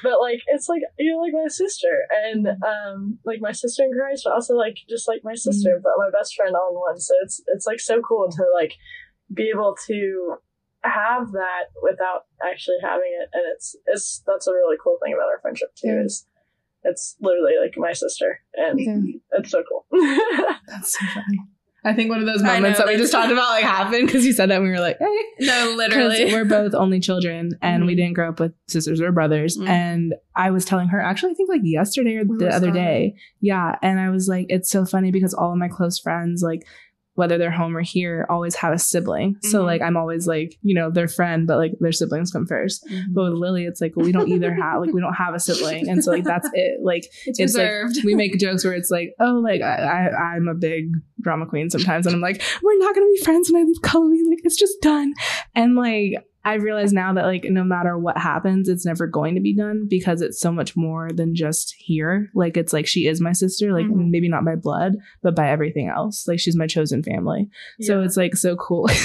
[0.04, 2.64] but like it's like you're like my sister and mm-hmm.
[2.64, 5.82] um like my sister in Christ but also like just like my sister mm-hmm.
[5.82, 8.74] but my best friend all in one so it's it's like so cool to like
[9.34, 10.36] be able to
[10.84, 15.30] have that without actually having it and it's it's that's a really cool thing about
[15.30, 16.04] our friendship too Yeah.
[16.04, 16.28] is
[16.84, 19.40] it's literally like my sister and Yeah.
[19.40, 19.86] it's so cool
[20.68, 21.40] That's so funny.
[21.84, 24.24] I think one of those moments know, that we just talked about like happened because
[24.24, 25.18] you said that and we were like, hey.
[25.40, 26.26] No, 'Cause literally.
[26.32, 27.98] we're both only children and we Mhm.
[27.98, 29.58] didn't grow up with sisters or brothers.
[29.58, 29.68] Mhm.
[29.68, 32.74] And I was telling her, actually, I think like yesterday or We the other talking.
[32.84, 33.16] day.
[33.42, 33.78] Yeah.
[33.82, 36.62] And I was like, it's so funny because all of my close friends, like,
[37.16, 39.36] whether they're home or here, always have a sibling.
[39.42, 39.66] So Mhm.
[39.66, 43.04] like I'm always like, you know, their friend, but like their siblings come 1st Mhm.
[43.14, 45.40] But with Lily, it's like well, we don't either have like we don't have a
[45.40, 46.80] sibling, and so like that's it.
[46.84, 47.98] Like it's, it's like reserved.
[48.06, 51.70] we make jokes where it's like, oh, like I, I I'm a big drama queen
[51.70, 54.24] sometimes, and I'm like, we're not gonna be friends when I leave Chloe.
[54.28, 55.14] Like it's just done.
[55.54, 59.42] And like I realize now that like no matter what happens, it's never going to
[59.42, 62.30] be done because it's so much more than just here.
[62.34, 64.10] Like it's like she is my sister, like Mhm.
[64.10, 66.28] maybe not by blood, but by everything else.
[66.28, 67.50] Like she's my chosen family.
[67.82, 68.90] So it's like so cool.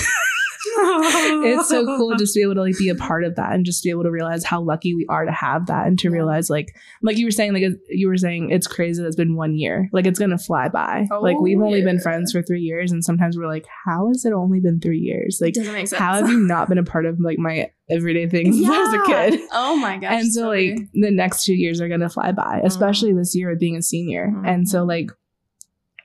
[0.79, 3.65] it's so cool just to be able to like be a part of that and
[3.65, 6.51] just be able to realize how lucky we are to have that and to realize
[6.51, 9.57] like like you were saying like you were saying it's crazy that it's been one
[9.57, 12.93] year like it's gonna fly by Oh, like we've only been friends for three years
[12.93, 15.99] and sometimes we're like how has it only been three years like doesn't make sense.
[16.01, 18.95] how have you not been a part of like my everyday things since I was
[18.95, 20.12] a kid Oh my gosh.
[20.23, 23.77] and so like the next two years are gonna fly by, especially this year being
[23.77, 24.29] a senior.
[24.35, 24.47] Mhm.
[24.47, 25.11] And so like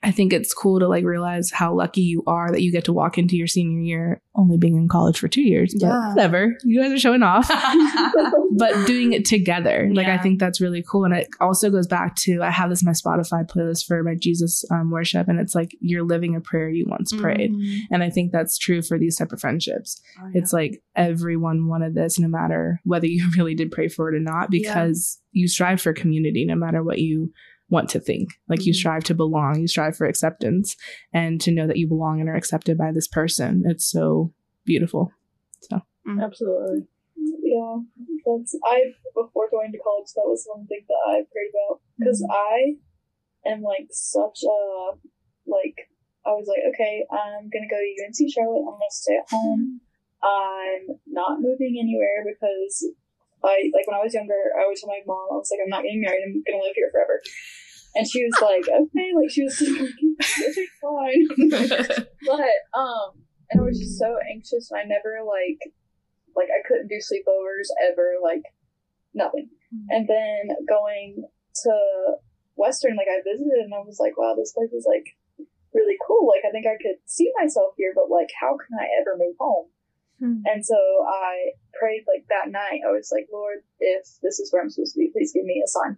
[0.04, 2.94] I think it's cool to like realize how lucky you are that you get to
[2.94, 5.76] walk into your senior year only being in college for two years.
[5.80, 6.10] But Yeah.
[6.10, 6.56] whatever.
[6.64, 7.48] You guys are showing off.
[8.58, 9.90] but doing it together.
[9.94, 11.06] Like I think that's really cool.
[11.06, 14.64] And it also goes back to I have this my Spotify playlist for my Jesus
[14.72, 17.52] um, worship and it's like you're living a prayer you once prayed.
[17.52, 17.78] Mhm.
[17.92, 20.40] And I think that's true for these type of friendships Oh, yeah.
[20.42, 24.20] it's like everyone wanted this no matter whether you really did pray for it or
[24.20, 27.32] not because you strive for community no matter what you
[27.72, 28.76] want to think like you Mhm.
[28.76, 30.76] strive to belong you strive for acceptance
[31.14, 34.34] and to know that you belong and are accepted by this person it's so
[34.66, 35.12] beautiful
[35.62, 36.22] So mm.
[36.24, 36.88] absolutely
[37.52, 37.84] Yeah,
[38.26, 40.08] that's I before going to college.
[40.16, 42.32] That was one thing that I prayed about because mm-hmm.
[42.32, 44.96] I am like such a
[45.46, 45.92] like.
[46.24, 48.64] I was like, okay, I'm gonna go to UNC Charlotte.
[48.64, 49.60] I'm gonna stay at home.
[49.60, 49.92] Mm-hmm.
[50.22, 52.88] I'm not moving anywhere because
[53.44, 54.38] I like when I was younger.
[54.58, 56.22] I always told my mom, I was like, I'm not getting married.
[56.26, 57.22] I'm gonna live here forever.
[57.96, 61.26] And she was like, okay, like she was like, okay, fine.
[62.26, 63.20] but um,
[63.52, 65.60] and I was just so anxious, and I never like
[66.36, 68.44] like I couldn't do sleepovers ever, like
[69.14, 69.50] nothing.
[69.90, 71.24] And then going
[71.64, 71.76] to
[72.56, 75.16] Western, like I visited, and I was like, wow, this place is like
[75.74, 76.28] really cool.
[76.28, 79.36] Like I think I could see myself here, but like, how can I ever move
[79.40, 79.68] home?
[80.20, 80.44] Hmm.
[80.46, 82.82] And so I prayed like that night.
[82.88, 85.58] I was like, Lord, if this is where I'm supposed to be, please give me
[85.66, 85.98] a sign.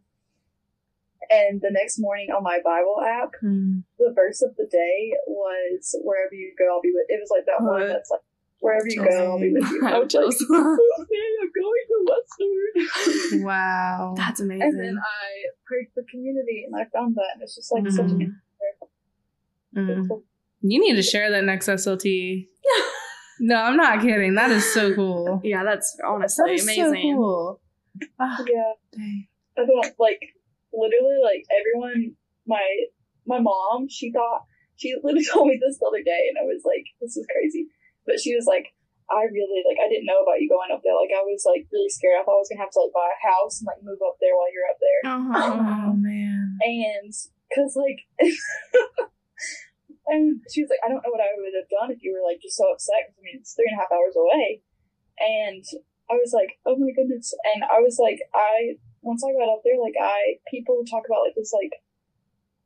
[1.29, 6.33] And the next morning on my Bible app, the verse of the day was wherever
[6.33, 7.05] you go, I'll be with.
[7.09, 8.21] It was like that one that's like
[8.59, 9.81] wherever you go, I'll be with you.
[9.85, 10.41] I I have was like, chills.
[10.41, 13.43] okay, I'm going to Western.
[13.45, 14.63] wow That's amazing.
[14.67, 14.97] and then.
[14.97, 15.27] I
[15.65, 18.35] prayed for community, and I found that, and it's just like such a Mhm.
[19.75, 20.21] Mm.
[20.61, 22.03] you need to share that next slt
[23.43, 26.95] no i'm not kidding that is so cool yeah, that's honestly is amazing.
[26.95, 27.61] so cool
[28.19, 29.27] Ah, Yeah, dang.
[29.53, 30.17] I don't like
[30.73, 32.17] literally like everyone.
[32.49, 32.65] My
[33.29, 34.41] my mom, she thought
[34.81, 37.69] she literally told me this the other day, and I was like, this is crazy.
[38.09, 38.65] But she was like,
[39.13, 40.97] I really like I didn't know about you going up there.
[40.97, 42.17] Like I was like really scared.
[42.17, 44.17] I thought I was gonna have to like buy a house and like move up
[44.17, 45.01] there while you're up there.
[45.13, 45.53] Uh-huh.
[45.53, 47.13] oh man And
[47.45, 48.01] because like,
[50.07, 52.25] and she was like, I don't know what I would have done if you were
[52.25, 53.07] like just so upset.
[53.07, 54.61] 'cause, I mean, it's three and a half hours away.
[55.19, 55.63] And
[56.11, 57.33] I was like, oh my goodness.
[57.55, 61.23] And I was like, I once I got up there, like I people talk about
[61.27, 61.71] like this like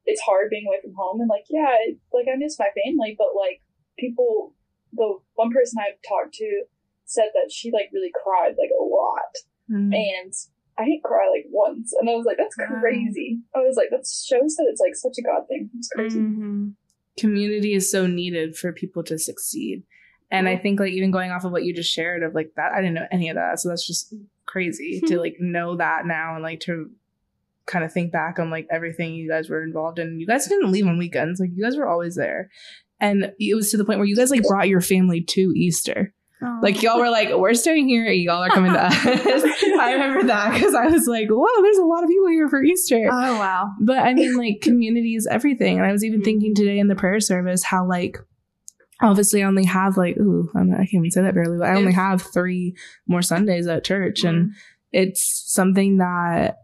[0.05, 3.15] it's hard being away from home and like yeah, it, like I miss my family,
[3.17, 3.61] but like
[3.99, 4.55] people,
[4.93, 6.63] the one person I talked to
[7.05, 9.33] said that she like really cried like a lot
[9.69, 9.91] Mm.
[9.93, 10.33] and
[10.77, 12.79] I didn't cry like once, and I was like, that's Wow.
[12.79, 13.41] crazy.
[13.53, 15.69] I was like, that shows that it's like such a God thing.
[15.75, 16.21] It's crazy.
[16.21, 16.75] Mhm.
[17.17, 19.83] Community is so needed for people to succeed.
[20.29, 22.73] And I think like even going off of what you just shared of like that,
[22.73, 23.59] I didn't know any of that.
[23.59, 24.13] So that's just
[24.45, 25.19] crazy to hmm.
[25.19, 26.89] like know that now and like to
[27.65, 30.19] kind of think back on like everything you guys were involved in.
[30.19, 31.39] You guys didn't leave on weekends.
[31.39, 32.49] Like you guys were always there.
[32.99, 36.13] And it was to the point where you guys like brought your family to Easter.
[36.39, 38.93] Like y'all were like, we're staying here, y'all are coming to us.
[39.05, 42.63] I remember that because I was like, whoa, there's a lot of people here for
[42.63, 43.07] Easter.
[43.11, 43.71] Oh wow.
[43.81, 45.77] But I mean, like, community is everything.
[45.77, 46.25] And I was even mm-hmm.
[46.25, 48.17] thinking today in the prayer service how, like,
[49.01, 51.69] obviously I only have, like, ooh, I'm not, I can't even say that barely, but
[51.69, 52.75] I only have three
[53.07, 54.23] more Sundays at church.
[54.23, 54.57] And mm-hmm.
[54.91, 56.57] it's something that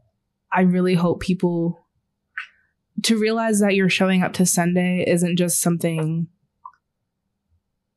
[0.52, 1.80] I really hope people
[3.04, 6.28] to realize that you're showing up to Sunday isn't just something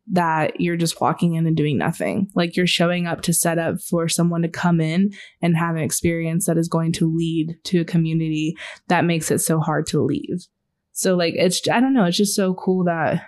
[0.09, 2.31] that you're just walking in and doing nothing.
[2.35, 5.11] Like you're showing up to set up for someone to come in
[5.43, 8.57] and have an experience that is going to lead to a community
[8.89, 10.47] that makes it so hard to leave.
[10.93, 13.23] So like it's I don't know, it's just so cool that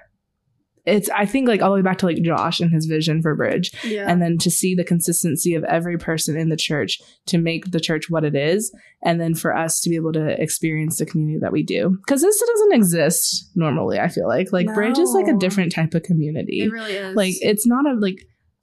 [0.88, 3.34] it's I think like all the way back to like Josh and his vision for
[3.34, 4.06] Bridge Yeah.
[4.10, 7.80] and then to see the consistency of every person in the church to make the
[7.80, 11.38] church what it is and then for us to be able to experience the community
[11.40, 15.28] that we do because this doesn't exist normally i feel like like bridge is like
[15.28, 17.14] a different type of community it really is.
[17.14, 18.18] like it's not a like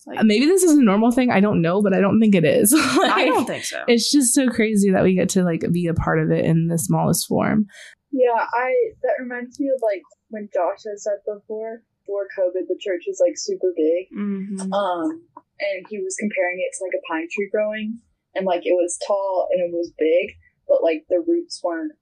[0.08, 2.44] like- maybe this is a normal thing i don't know but i don't think it
[2.46, 3.84] is I don't think so.
[3.88, 6.68] it's just so crazy that we get to like be a part of it in
[6.68, 7.66] the smallest form
[8.12, 8.70] Yeah, I
[9.04, 13.20] that reminds me of like when Josh has said before, before COVID, the church was
[13.20, 14.10] like super big.
[14.14, 14.72] Mhm.
[14.72, 15.28] Um,
[15.60, 18.00] and he was comparing it to like a pine tree growing,
[18.36, 20.36] and like it was tall and it was big,
[20.68, 21.94] but like the roots weren't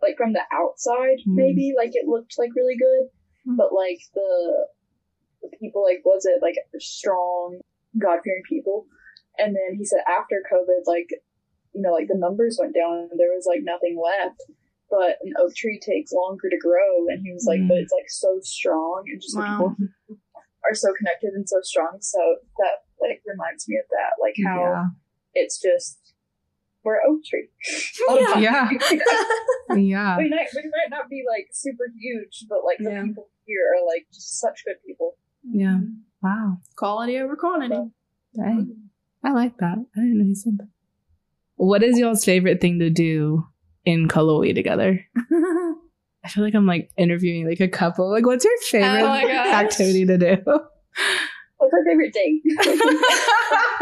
[0.00, 1.18] like from the outside.
[1.24, 1.36] Hmm.
[1.36, 3.10] Maybe like it looked like really good,
[3.44, 3.56] Hmm.
[3.56, 4.68] but like the
[5.42, 7.60] the people like was it like strong
[7.98, 8.86] God fearing people?
[9.38, 11.08] And then he said after COVID, like
[11.72, 14.40] you know, like the numbers went down and there was like nothing left.
[14.90, 17.68] But an oak tree takes longer to grow, and he was like, Mm.
[17.68, 19.76] but it's like so strong and just like Wow.
[19.78, 20.18] people
[20.68, 21.98] are so connected and so strong.
[22.00, 22.18] So
[22.58, 24.90] that like reminds me of that, like how
[25.32, 25.96] it's just
[26.82, 27.48] we're oak tree.
[28.40, 28.68] Yeah.
[29.76, 33.04] yeah we might we might not be like super huge, but like the Yeah.
[33.04, 35.16] people here are like just such good people.
[35.44, 35.78] yeah
[36.22, 37.90] wow Quality over quantity.
[38.34, 38.76] Dang.
[39.22, 39.78] I like that.
[39.96, 40.68] I didn't know he said that.
[41.56, 43.46] What is y'all's favorite thing to do
[43.84, 45.00] in Cullowhee together?
[46.22, 48.10] I feel like I'm like interviewing like a couple.
[48.10, 50.36] Like, what's your favorite Oh activity to do?
[51.56, 52.42] What's our favorite date?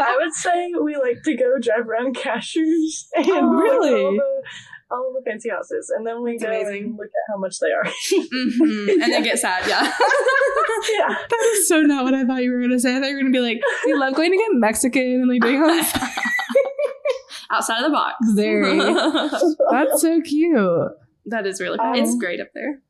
[0.01, 4.03] I would say we like to go drive around Cashiers and Oh, like, really?
[4.05, 4.43] all, the,
[4.91, 6.83] all the fancy houses, and then we That's go amazing.
[6.85, 7.83] and look at how much they are.
[7.85, 8.89] Mhm.
[9.03, 9.67] And then get sad.
[9.67, 9.81] Yeah.
[10.99, 12.95] yeah, that is so not what I thought you were gonna say.
[12.95, 15.41] I thought you were gonna be like, we love going to get Mexican and like
[15.41, 15.91] doing all this.
[17.51, 18.15] Outside of the box.
[18.33, 18.77] Very.
[19.71, 20.91] That's so cute.
[21.25, 21.97] that is really fun.
[21.97, 22.81] Um, it's great up there.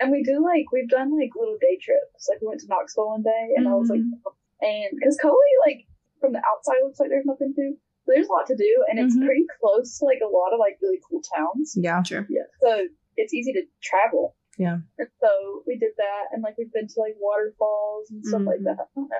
[0.00, 2.28] And we do like we've done like little day trips.
[2.28, 5.86] Like we went to Knoxville one day, and I was like, and because Cullowhee like
[6.20, 7.62] from the outside looks like there's nothing to.
[7.72, 7.76] do.
[8.06, 9.24] There's a lot to do, and it's Mhm.
[9.26, 11.74] pretty close to like a lot of like really cool towns.
[11.76, 12.02] Yeah.
[12.02, 12.26] Sure.
[12.30, 14.34] Yeah, so it's easy to travel.
[14.58, 14.78] Yeah.
[14.98, 18.60] And so we did that, and like we've been to like waterfalls and stuff like
[18.60, 18.64] Mhm.
[18.64, 18.78] that.
[18.80, 19.16] I don't know.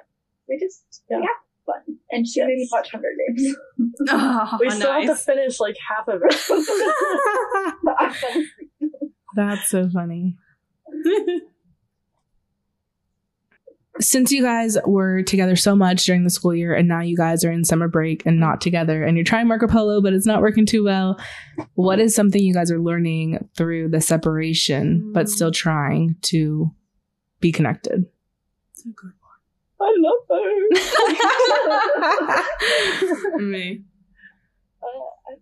[0.49, 1.19] We just Yeah.
[1.19, 3.57] we have fun, and she made me watch Hunger Games.
[4.09, 6.35] Oh, we still have to finish like half of it.
[9.37, 10.37] That's so funny.
[14.01, 17.45] Since you guys were together so much during the school year and now you guys
[17.45, 20.41] are in summer break and not together and you're trying Marco Polo but it's not
[20.41, 21.21] working too well,
[21.75, 25.29] what is something you guys are learning through the separation but mm.
[25.29, 26.71] still trying to
[27.41, 28.07] be connected?
[29.83, 30.69] I love her.
[33.43, 33.83] Me.
[34.83, 35.35] uh,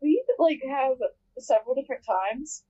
[0.00, 0.96] we like have
[1.38, 2.64] several different times,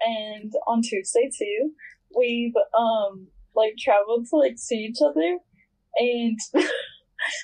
[0.00, 1.72] and on Tuesday too,
[2.16, 5.38] we've um like traveled to like see each other,
[5.96, 6.38] and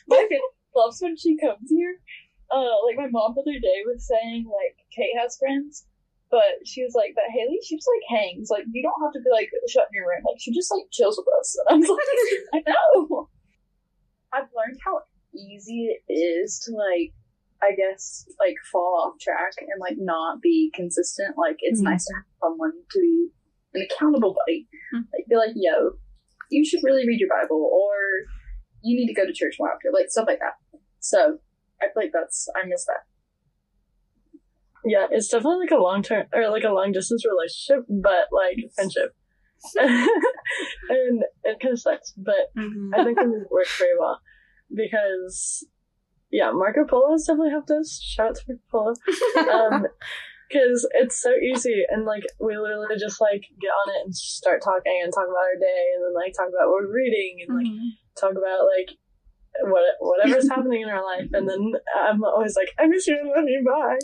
[0.09, 0.41] my family
[0.75, 1.97] loves when she comes here.
[2.51, 5.85] Uh, like my mom the other day was saying like Kate has friends.
[6.31, 8.51] But she was like, but Hailey, she just like hangs.
[8.51, 10.23] Like you don't have to be like shut in your room.
[10.27, 11.57] Like she just like chills with us.
[11.71, 13.29] And I was like, I know.
[14.33, 15.01] I've learned how
[15.35, 17.13] easy it is to like
[17.63, 21.39] I guess like fall off track and like not be consistent.
[21.39, 21.85] Like it's Mhm.
[21.85, 23.29] nice to have someone to be
[23.75, 24.69] an accountable buddy.
[24.95, 25.05] Mhm.
[25.15, 25.93] Like be like, yo,
[26.51, 27.95] you should really read your Bible or
[28.83, 29.93] you need to go to church more often.
[29.95, 30.55] Like stuff like that.
[31.01, 31.39] So
[31.81, 33.07] I feel like that's I miss that.
[34.87, 38.57] Yeah, it's definitely like a long term or like a long distance relationship, but like
[38.75, 39.15] friendship.
[39.77, 42.91] and it kind of sucks, but Mhm.
[42.95, 44.21] I think it works very well
[44.75, 45.67] because
[46.31, 48.01] yeah, Marco Polo has definitely helped us.
[48.03, 49.53] Shout out to Marco Polo.
[49.53, 49.87] Um,
[50.49, 54.63] because it's so easy and like we literally just like get on it and start
[54.63, 57.57] talking and talk about our day and then like talk about what we're reading and
[57.57, 57.67] like
[58.21, 58.95] talk about like
[59.63, 61.29] what whatever's happening in our life.
[61.33, 63.19] And then I'm always like I miss you.
[63.19, 63.65] And love you.
[63.65, 63.99] Bye.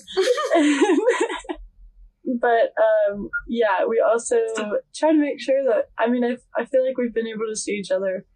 [2.40, 2.72] but
[3.12, 4.36] um yeah, we also
[4.94, 7.56] try to make sure that I mean I I feel like we've been able to
[7.56, 8.26] see each other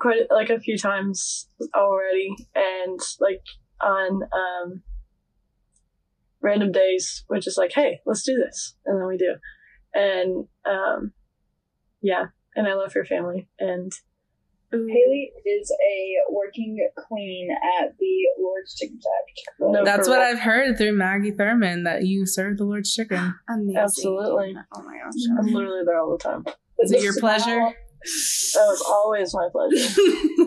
[0.00, 2.28] quite like a few times already.
[2.54, 3.42] And like
[3.82, 4.82] on um
[6.40, 8.76] random days we're just like hey let's do this.
[8.84, 9.34] And then we do.
[9.94, 11.12] And um
[12.02, 12.26] yeah.
[12.54, 13.48] And i love your family.
[13.58, 13.92] And
[14.72, 17.48] Hailey is a working queen
[17.80, 19.44] at the Lord's Chicken Shack.
[19.60, 20.28] No, That's for what real.
[20.36, 23.34] I've heard through Maggie Thurman that you serve the Lord's chicken.
[23.48, 23.76] Amazing.
[23.76, 24.54] Absolutely.
[24.74, 25.38] Oh my gosh.
[25.38, 26.44] i'm literally there all the time
[26.80, 27.46] Is it your pleasure?
[27.56, 30.00] that was always my pleasure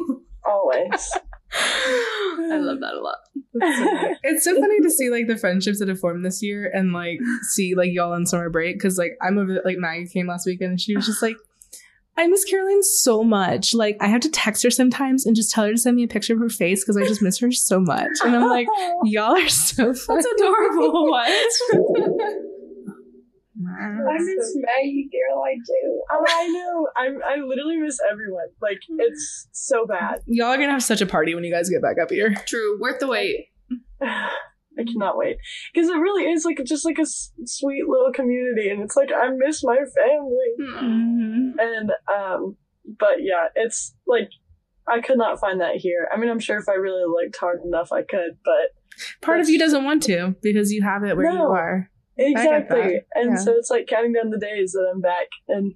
[0.45, 1.11] always
[1.51, 3.17] I love that a lot.
[4.23, 7.19] it's so funny to see like the friendships that have formed this year and like
[7.49, 10.71] see like y'all on summer break because like I'm over like Maggie came last weekend
[10.71, 11.35] and she was just like
[12.19, 13.73] I miss Caroline so much.
[13.73, 16.07] Like I have to text her sometimes and just tell her to send me a
[16.07, 18.09] picture of her face because I just miss her so much.
[18.25, 18.67] And I'm like,
[19.05, 20.17] y'all are so fun.
[20.17, 21.09] That's adorable.
[21.09, 21.31] What?
[23.81, 26.01] I miss Maggie Caroline too.
[26.11, 30.71] oh, i know I'm, i literally miss everyone like it's so bad y'all are gonna
[30.71, 32.33] have such a party when you guys get back up here.
[32.45, 32.79] True.
[32.79, 33.47] Worth the wait.
[34.01, 35.35] I cannot wait
[35.73, 39.09] because it really is like just like a s- sweet little community, and it's like
[39.11, 40.79] I miss my family.
[40.79, 41.38] Hmm.
[41.59, 42.55] And um,
[42.97, 44.29] but yeah, it's like
[44.87, 46.07] I could not find that here.
[46.13, 48.73] I mean, I'm sure if I really looked hard enough, I could, but
[49.21, 51.89] Part of you doesn't want to because you have it where you are.
[52.17, 52.99] exactly.
[53.15, 53.35] And yeah.
[53.35, 55.73] so it's like counting down the days that I'm back and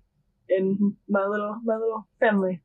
[0.49, 2.61] in my little my little family.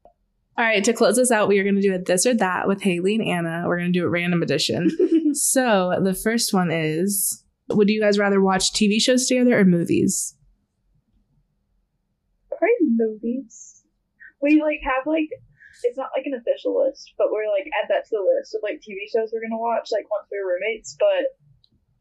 [0.56, 2.66] All right, to close us out, we are going to do a this or that
[2.66, 3.64] with Hailey and Anna.
[3.66, 4.90] We're going to do a random edition.
[5.34, 10.34] so the first one is Would you guys rather watch TV shows together or movies?
[12.58, 13.82] Probably movies.
[14.42, 15.28] We like have like
[15.84, 18.60] it's not like an official list, but we're like add that to the list of
[18.62, 20.96] like TV shows we're gonna watch like once we're roommates.
[20.98, 21.30] But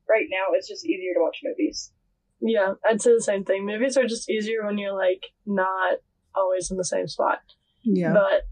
[0.10, 1.91] right now it's just easier to watch movies.
[2.39, 3.66] Yeah, I'd say the same thing.
[3.66, 5.97] Movies are just easier when you're like not
[6.36, 7.39] always in the same spot.
[7.84, 8.14] Yeah.
[8.14, 8.47] But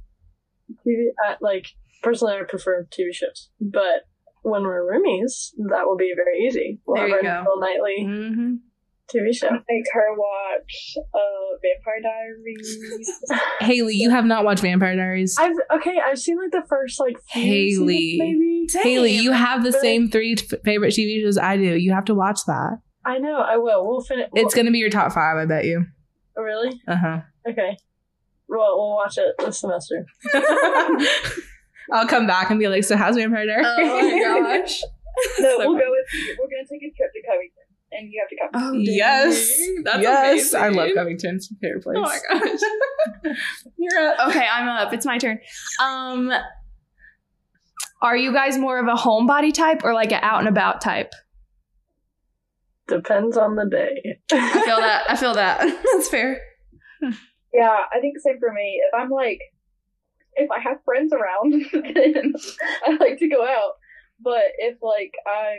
[0.86, 1.68] TV, I, like
[2.02, 3.50] personally, I prefer TV shows.
[3.62, 4.08] But
[4.42, 6.80] when we're roomies, that will be very easy.
[6.86, 7.50] We'll There have you our go.
[7.52, 8.56] little nightly hmm
[9.14, 9.50] TV show.
[9.52, 12.80] Make her watch uh Vampire Diaries.
[13.60, 15.36] Hailey, you have not watched Vampire Diaries.
[15.40, 16.00] I've okay.
[16.04, 17.98] I've seen like the first like few Hailey.
[17.98, 18.90] seasons, maybe.
[18.90, 21.76] Hailey, you have the But- same three f- favorite TV shows I do.
[21.78, 22.80] You have to watch that.
[23.06, 23.38] I know.
[23.40, 23.86] I will.
[23.88, 24.30] We'll finish.
[24.34, 25.86] It's going to be your top five, I bet you.
[26.36, 27.20] really Uh huh.
[27.48, 27.78] okay.
[28.48, 30.06] Well, we'll watch it this semester.
[31.94, 33.66] I'll come back and be like, so how's Vampire Diaries?
[33.68, 34.20] Oh my
[34.60, 34.82] gosh.
[35.40, 35.80] no, So we'll fun.
[35.80, 37.65] go with we're gonna take a trip to Covington
[37.98, 38.50] and you have to come.
[38.54, 38.86] Oh, dang.
[38.86, 39.52] Yes.
[39.84, 40.54] That's yes.
[40.54, 41.36] I love Covington.
[41.36, 41.98] It's my favorite place.
[41.98, 43.36] Oh my gosh.
[43.78, 44.30] You're up.
[44.30, 44.94] Okay, I'm up.
[44.94, 45.40] It's my turn.
[45.82, 46.32] Um,
[48.02, 51.12] are you guys more of a homebody type or like an out and about type?
[52.88, 54.20] Depends on the day.
[54.32, 55.06] I feel that.
[55.10, 55.60] I feel that.
[55.94, 56.40] That's fair.
[57.54, 58.82] Yeah, I think same for me.
[58.88, 59.40] If I'm like,
[60.36, 62.34] if I have friends around, then
[62.86, 63.74] I like to go out.
[64.20, 65.58] But if like I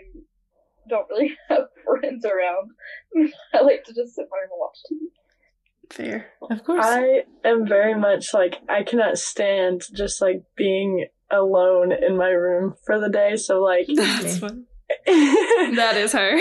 [0.88, 2.70] don't really have friends around,
[3.54, 5.06] I like to just sit there and watch TV.
[5.92, 6.26] Fair.
[6.50, 6.84] Of course.
[6.84, 12.74] I am very much like I cannot stand just like being alone in my room
[12.84, 13.36] for the day.
[13.36, 14.66] So like That's fun.
[15.06, 16.38] That is her.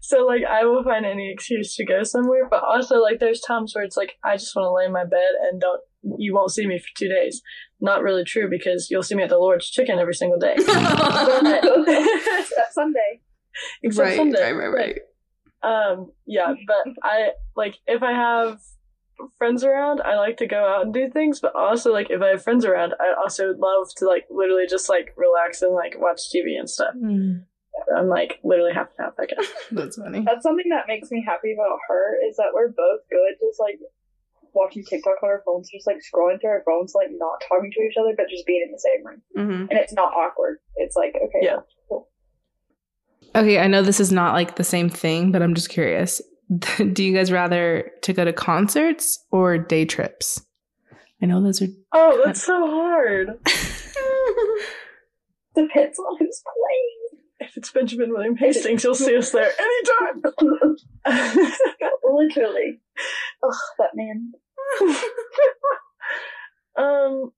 [0.00, 3.74] so like I will find any excuse to go somewhere, but also like there's times
[3.74, 5.80] where it's like I just want to lay in my bed and don't
[6.18, 7.42] you won't see me for two days.
[7.80, 10.54] Not really true because you'll see me at the Lord's Chicken every single day.
[10.58, 10.82] Except
[12.72, 13.20] Sunday.
[13.82, 14.52] Except right, Sunday.
[14.52, 14.98] right, right, right.
[15.62, 18.60] Um, yeah, but I like if I have
[19.38, 21.40] friends around, I like to go out and do things.
[21.40, 24.88] But also, like if I have friends around, I also love to like literally just
[24.88, 26.94] like relax and like watch TV and stuff.
[26.96, 27.44] Mm,
[27.96, 29.14] I'm like literally half and half.
[29.18, 29.52] I guess.
[29.70, 30.22] that's funny.
[30.24, 33.78] That's something that makes me happy about her is that we're both good just like
[34.56, 37.82] watching TikTok on our phones, just like scrolling through our phones, like not talking to
[37.82, 39.22] each other, but just being in the same room.
[39.36, 39.70] Mm-hmm.
[39.70, 40.58] And it's not awkward.
[40.76, 41.58] It's like, okay, Yeah.
[43.34, 46.22] Okay, I know this is not like the same thing, but I'm just curious.
[46.92, 50.42] Do you guys rather to go to concerts or day trips?
[51.22, 51.68] I know those are.
[51.92, 53.38] Oh, that's so hard.
[55.54, 57.22] depends on who's playing.
[57.38, 60.22] If it's Benjamin William Hastings, you'll see us there anytime.
[62.04, 62.80] Literally.
[63.42, 64.32] Ugh, that man.
[66.78, 67.32] um.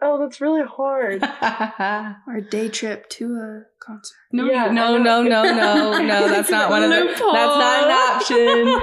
[0.00, 1.22] Oh, that's really hard.
[2.28, 4.14] Or a day trip to a concert.
[4.32, 6.28] No, Yeah, no, I no, no, no, no.
[6.28, 6.96] That's not one of the.
[7.04, 8.80] That's not an option.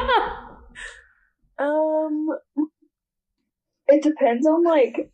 [1.58, 2.28] Um,
[3.88, 5.10] It depends on like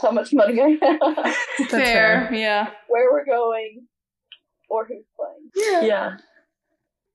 [0.00, 0.98] how much money I have,
[1.58, 2.30] That's fair.
[2.32, 2.70] Yeah.
[2.88, 3.86] where we're going,
[4.70, 5.86] or who's playing.
[5.86, 6.16] yeah.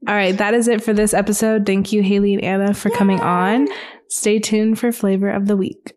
[0.08, 1.66] All right, that is it for this episode.
[1.66, 3.68] Thank you, Hailey and Anna, for coming on.
[4.08, 5.94] Stay tuned for flavor of the week.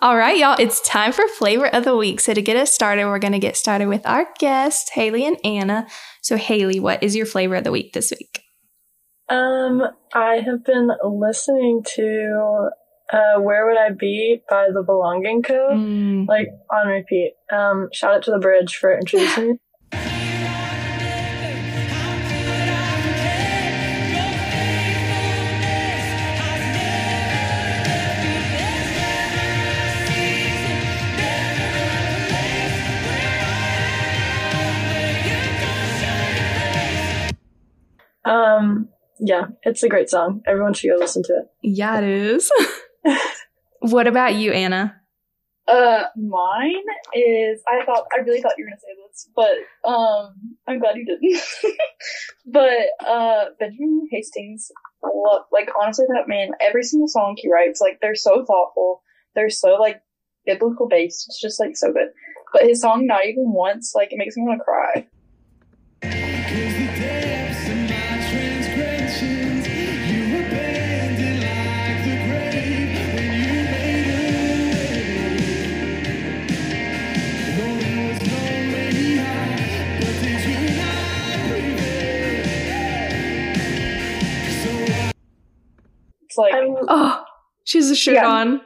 [0.00, 2.20] All right, y'all, it's time for flavor of the week.
[2.20, 5.38] So to get us started, we're going to get started with our guests, Hailey and
[5.42, 5.86] Anna.
[6.20, 8.42] So Hailey, what is your flavor of the week this week?
[9.30, 9.82] Um,
[10.12, 12.68] I have been listening to
[13.12, 15.70] uh, "Where Would I Be" by The Belonging Co.
[15.72, 16.26] Mm.
[16.28, 17.34] Like on repeat.
[17.52, 19.58] Um, shout out to the Bridge for introducing me.
[38.26, 38.88] Um,
[39.20, 40.42] yeah, it's a great song.
[40.46, 41.50] Everyone should go listen to it.
[41.62, 42.50] Yeah, it is.
[43.80, 45.00] what about you, Anna?
[45.68, 47.60] Uh, mine is.
[47.66, 51.04] I thought I really thought you were gonna say this, but um, I'm glad you
[51.04, 51.42] didn't.
[52.46, 54.70] but uh, Benjamin Hastings,
[55.02, 56.50] love like honestly that man.
[56.60, 59.02] Every single song he writes, like they're so thoughtful.
[59.34, 60.00] They're so like
[60.44, 61.26] biblical based.
[61.28, 62.08] It's just like so good.
[62.52, 65.08] But his song, not even once, like it makes me want to cry.
[86.36, 87.24] It's like I'm, Oh,
[87.64, 88.28] she's a shirt Yeah.
[88.28, 88.60] on.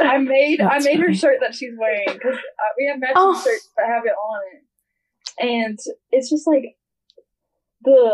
[0.00, 3.14] I made I That's made her shirt that she's wearing because uh, we have matching
[3.16, 3.42] Oh.
[3.42, 5.78] shirts that have it on it, and
[6.12, 6.62] it's just like
[7.82, 8.12] the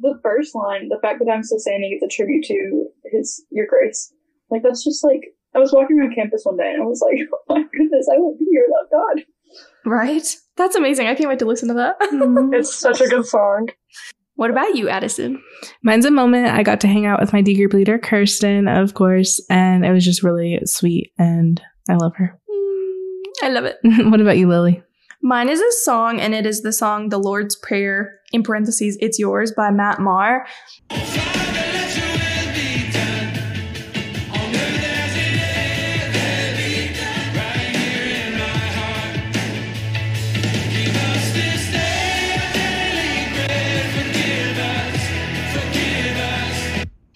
[0.00, 3.66] the first line, the fact that I'm still standing is a tribute to his your
[3.66, 4.12] grace.
[4.50, 5.20] Like that's just like
[5.54, 8.18] I was walking around campus one day and I was like, oh my goodness, I
[8.18, 9.24] won't be here without God.
[9.84, 10.36] Right?
[10.56, 11.06] That's amazing.
[11.06, 11.96] I can't wait to listen to that.
[12.52, 13.68] it's such a good song.
[14.38, 15.42] What about you, Addison?
[15.82, 18.94] Mine's a moment I got to hang out with my D group leader, Kirsten, of
[18.94, 21.60] course, and it was just really sweet, and
[21.90, 22.38] I love her.
[22.48, 23.78] Mm, I love it.
[23.82, 24.80] what about you, Lily?
[25.22, 29.18] Mine is a song, and it is the song The Lord's Prayer, in parentheses, It's
[29.18, 30.46] Yours by Matt Maher.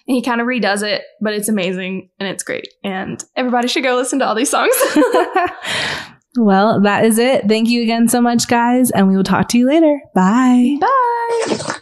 [0.07, 2.67] And he kind of redoes it, but it's amazing and it's great.
[2.83, 4.75] And everybody should go listen to all these songs.
[6.37, 7.47] well, that is it.
[7.47, 10.01] Thank you again so much, guys, and we will talk to you later.
[10.13, 10.77] Bye.
[10.79, 11.79] Bye.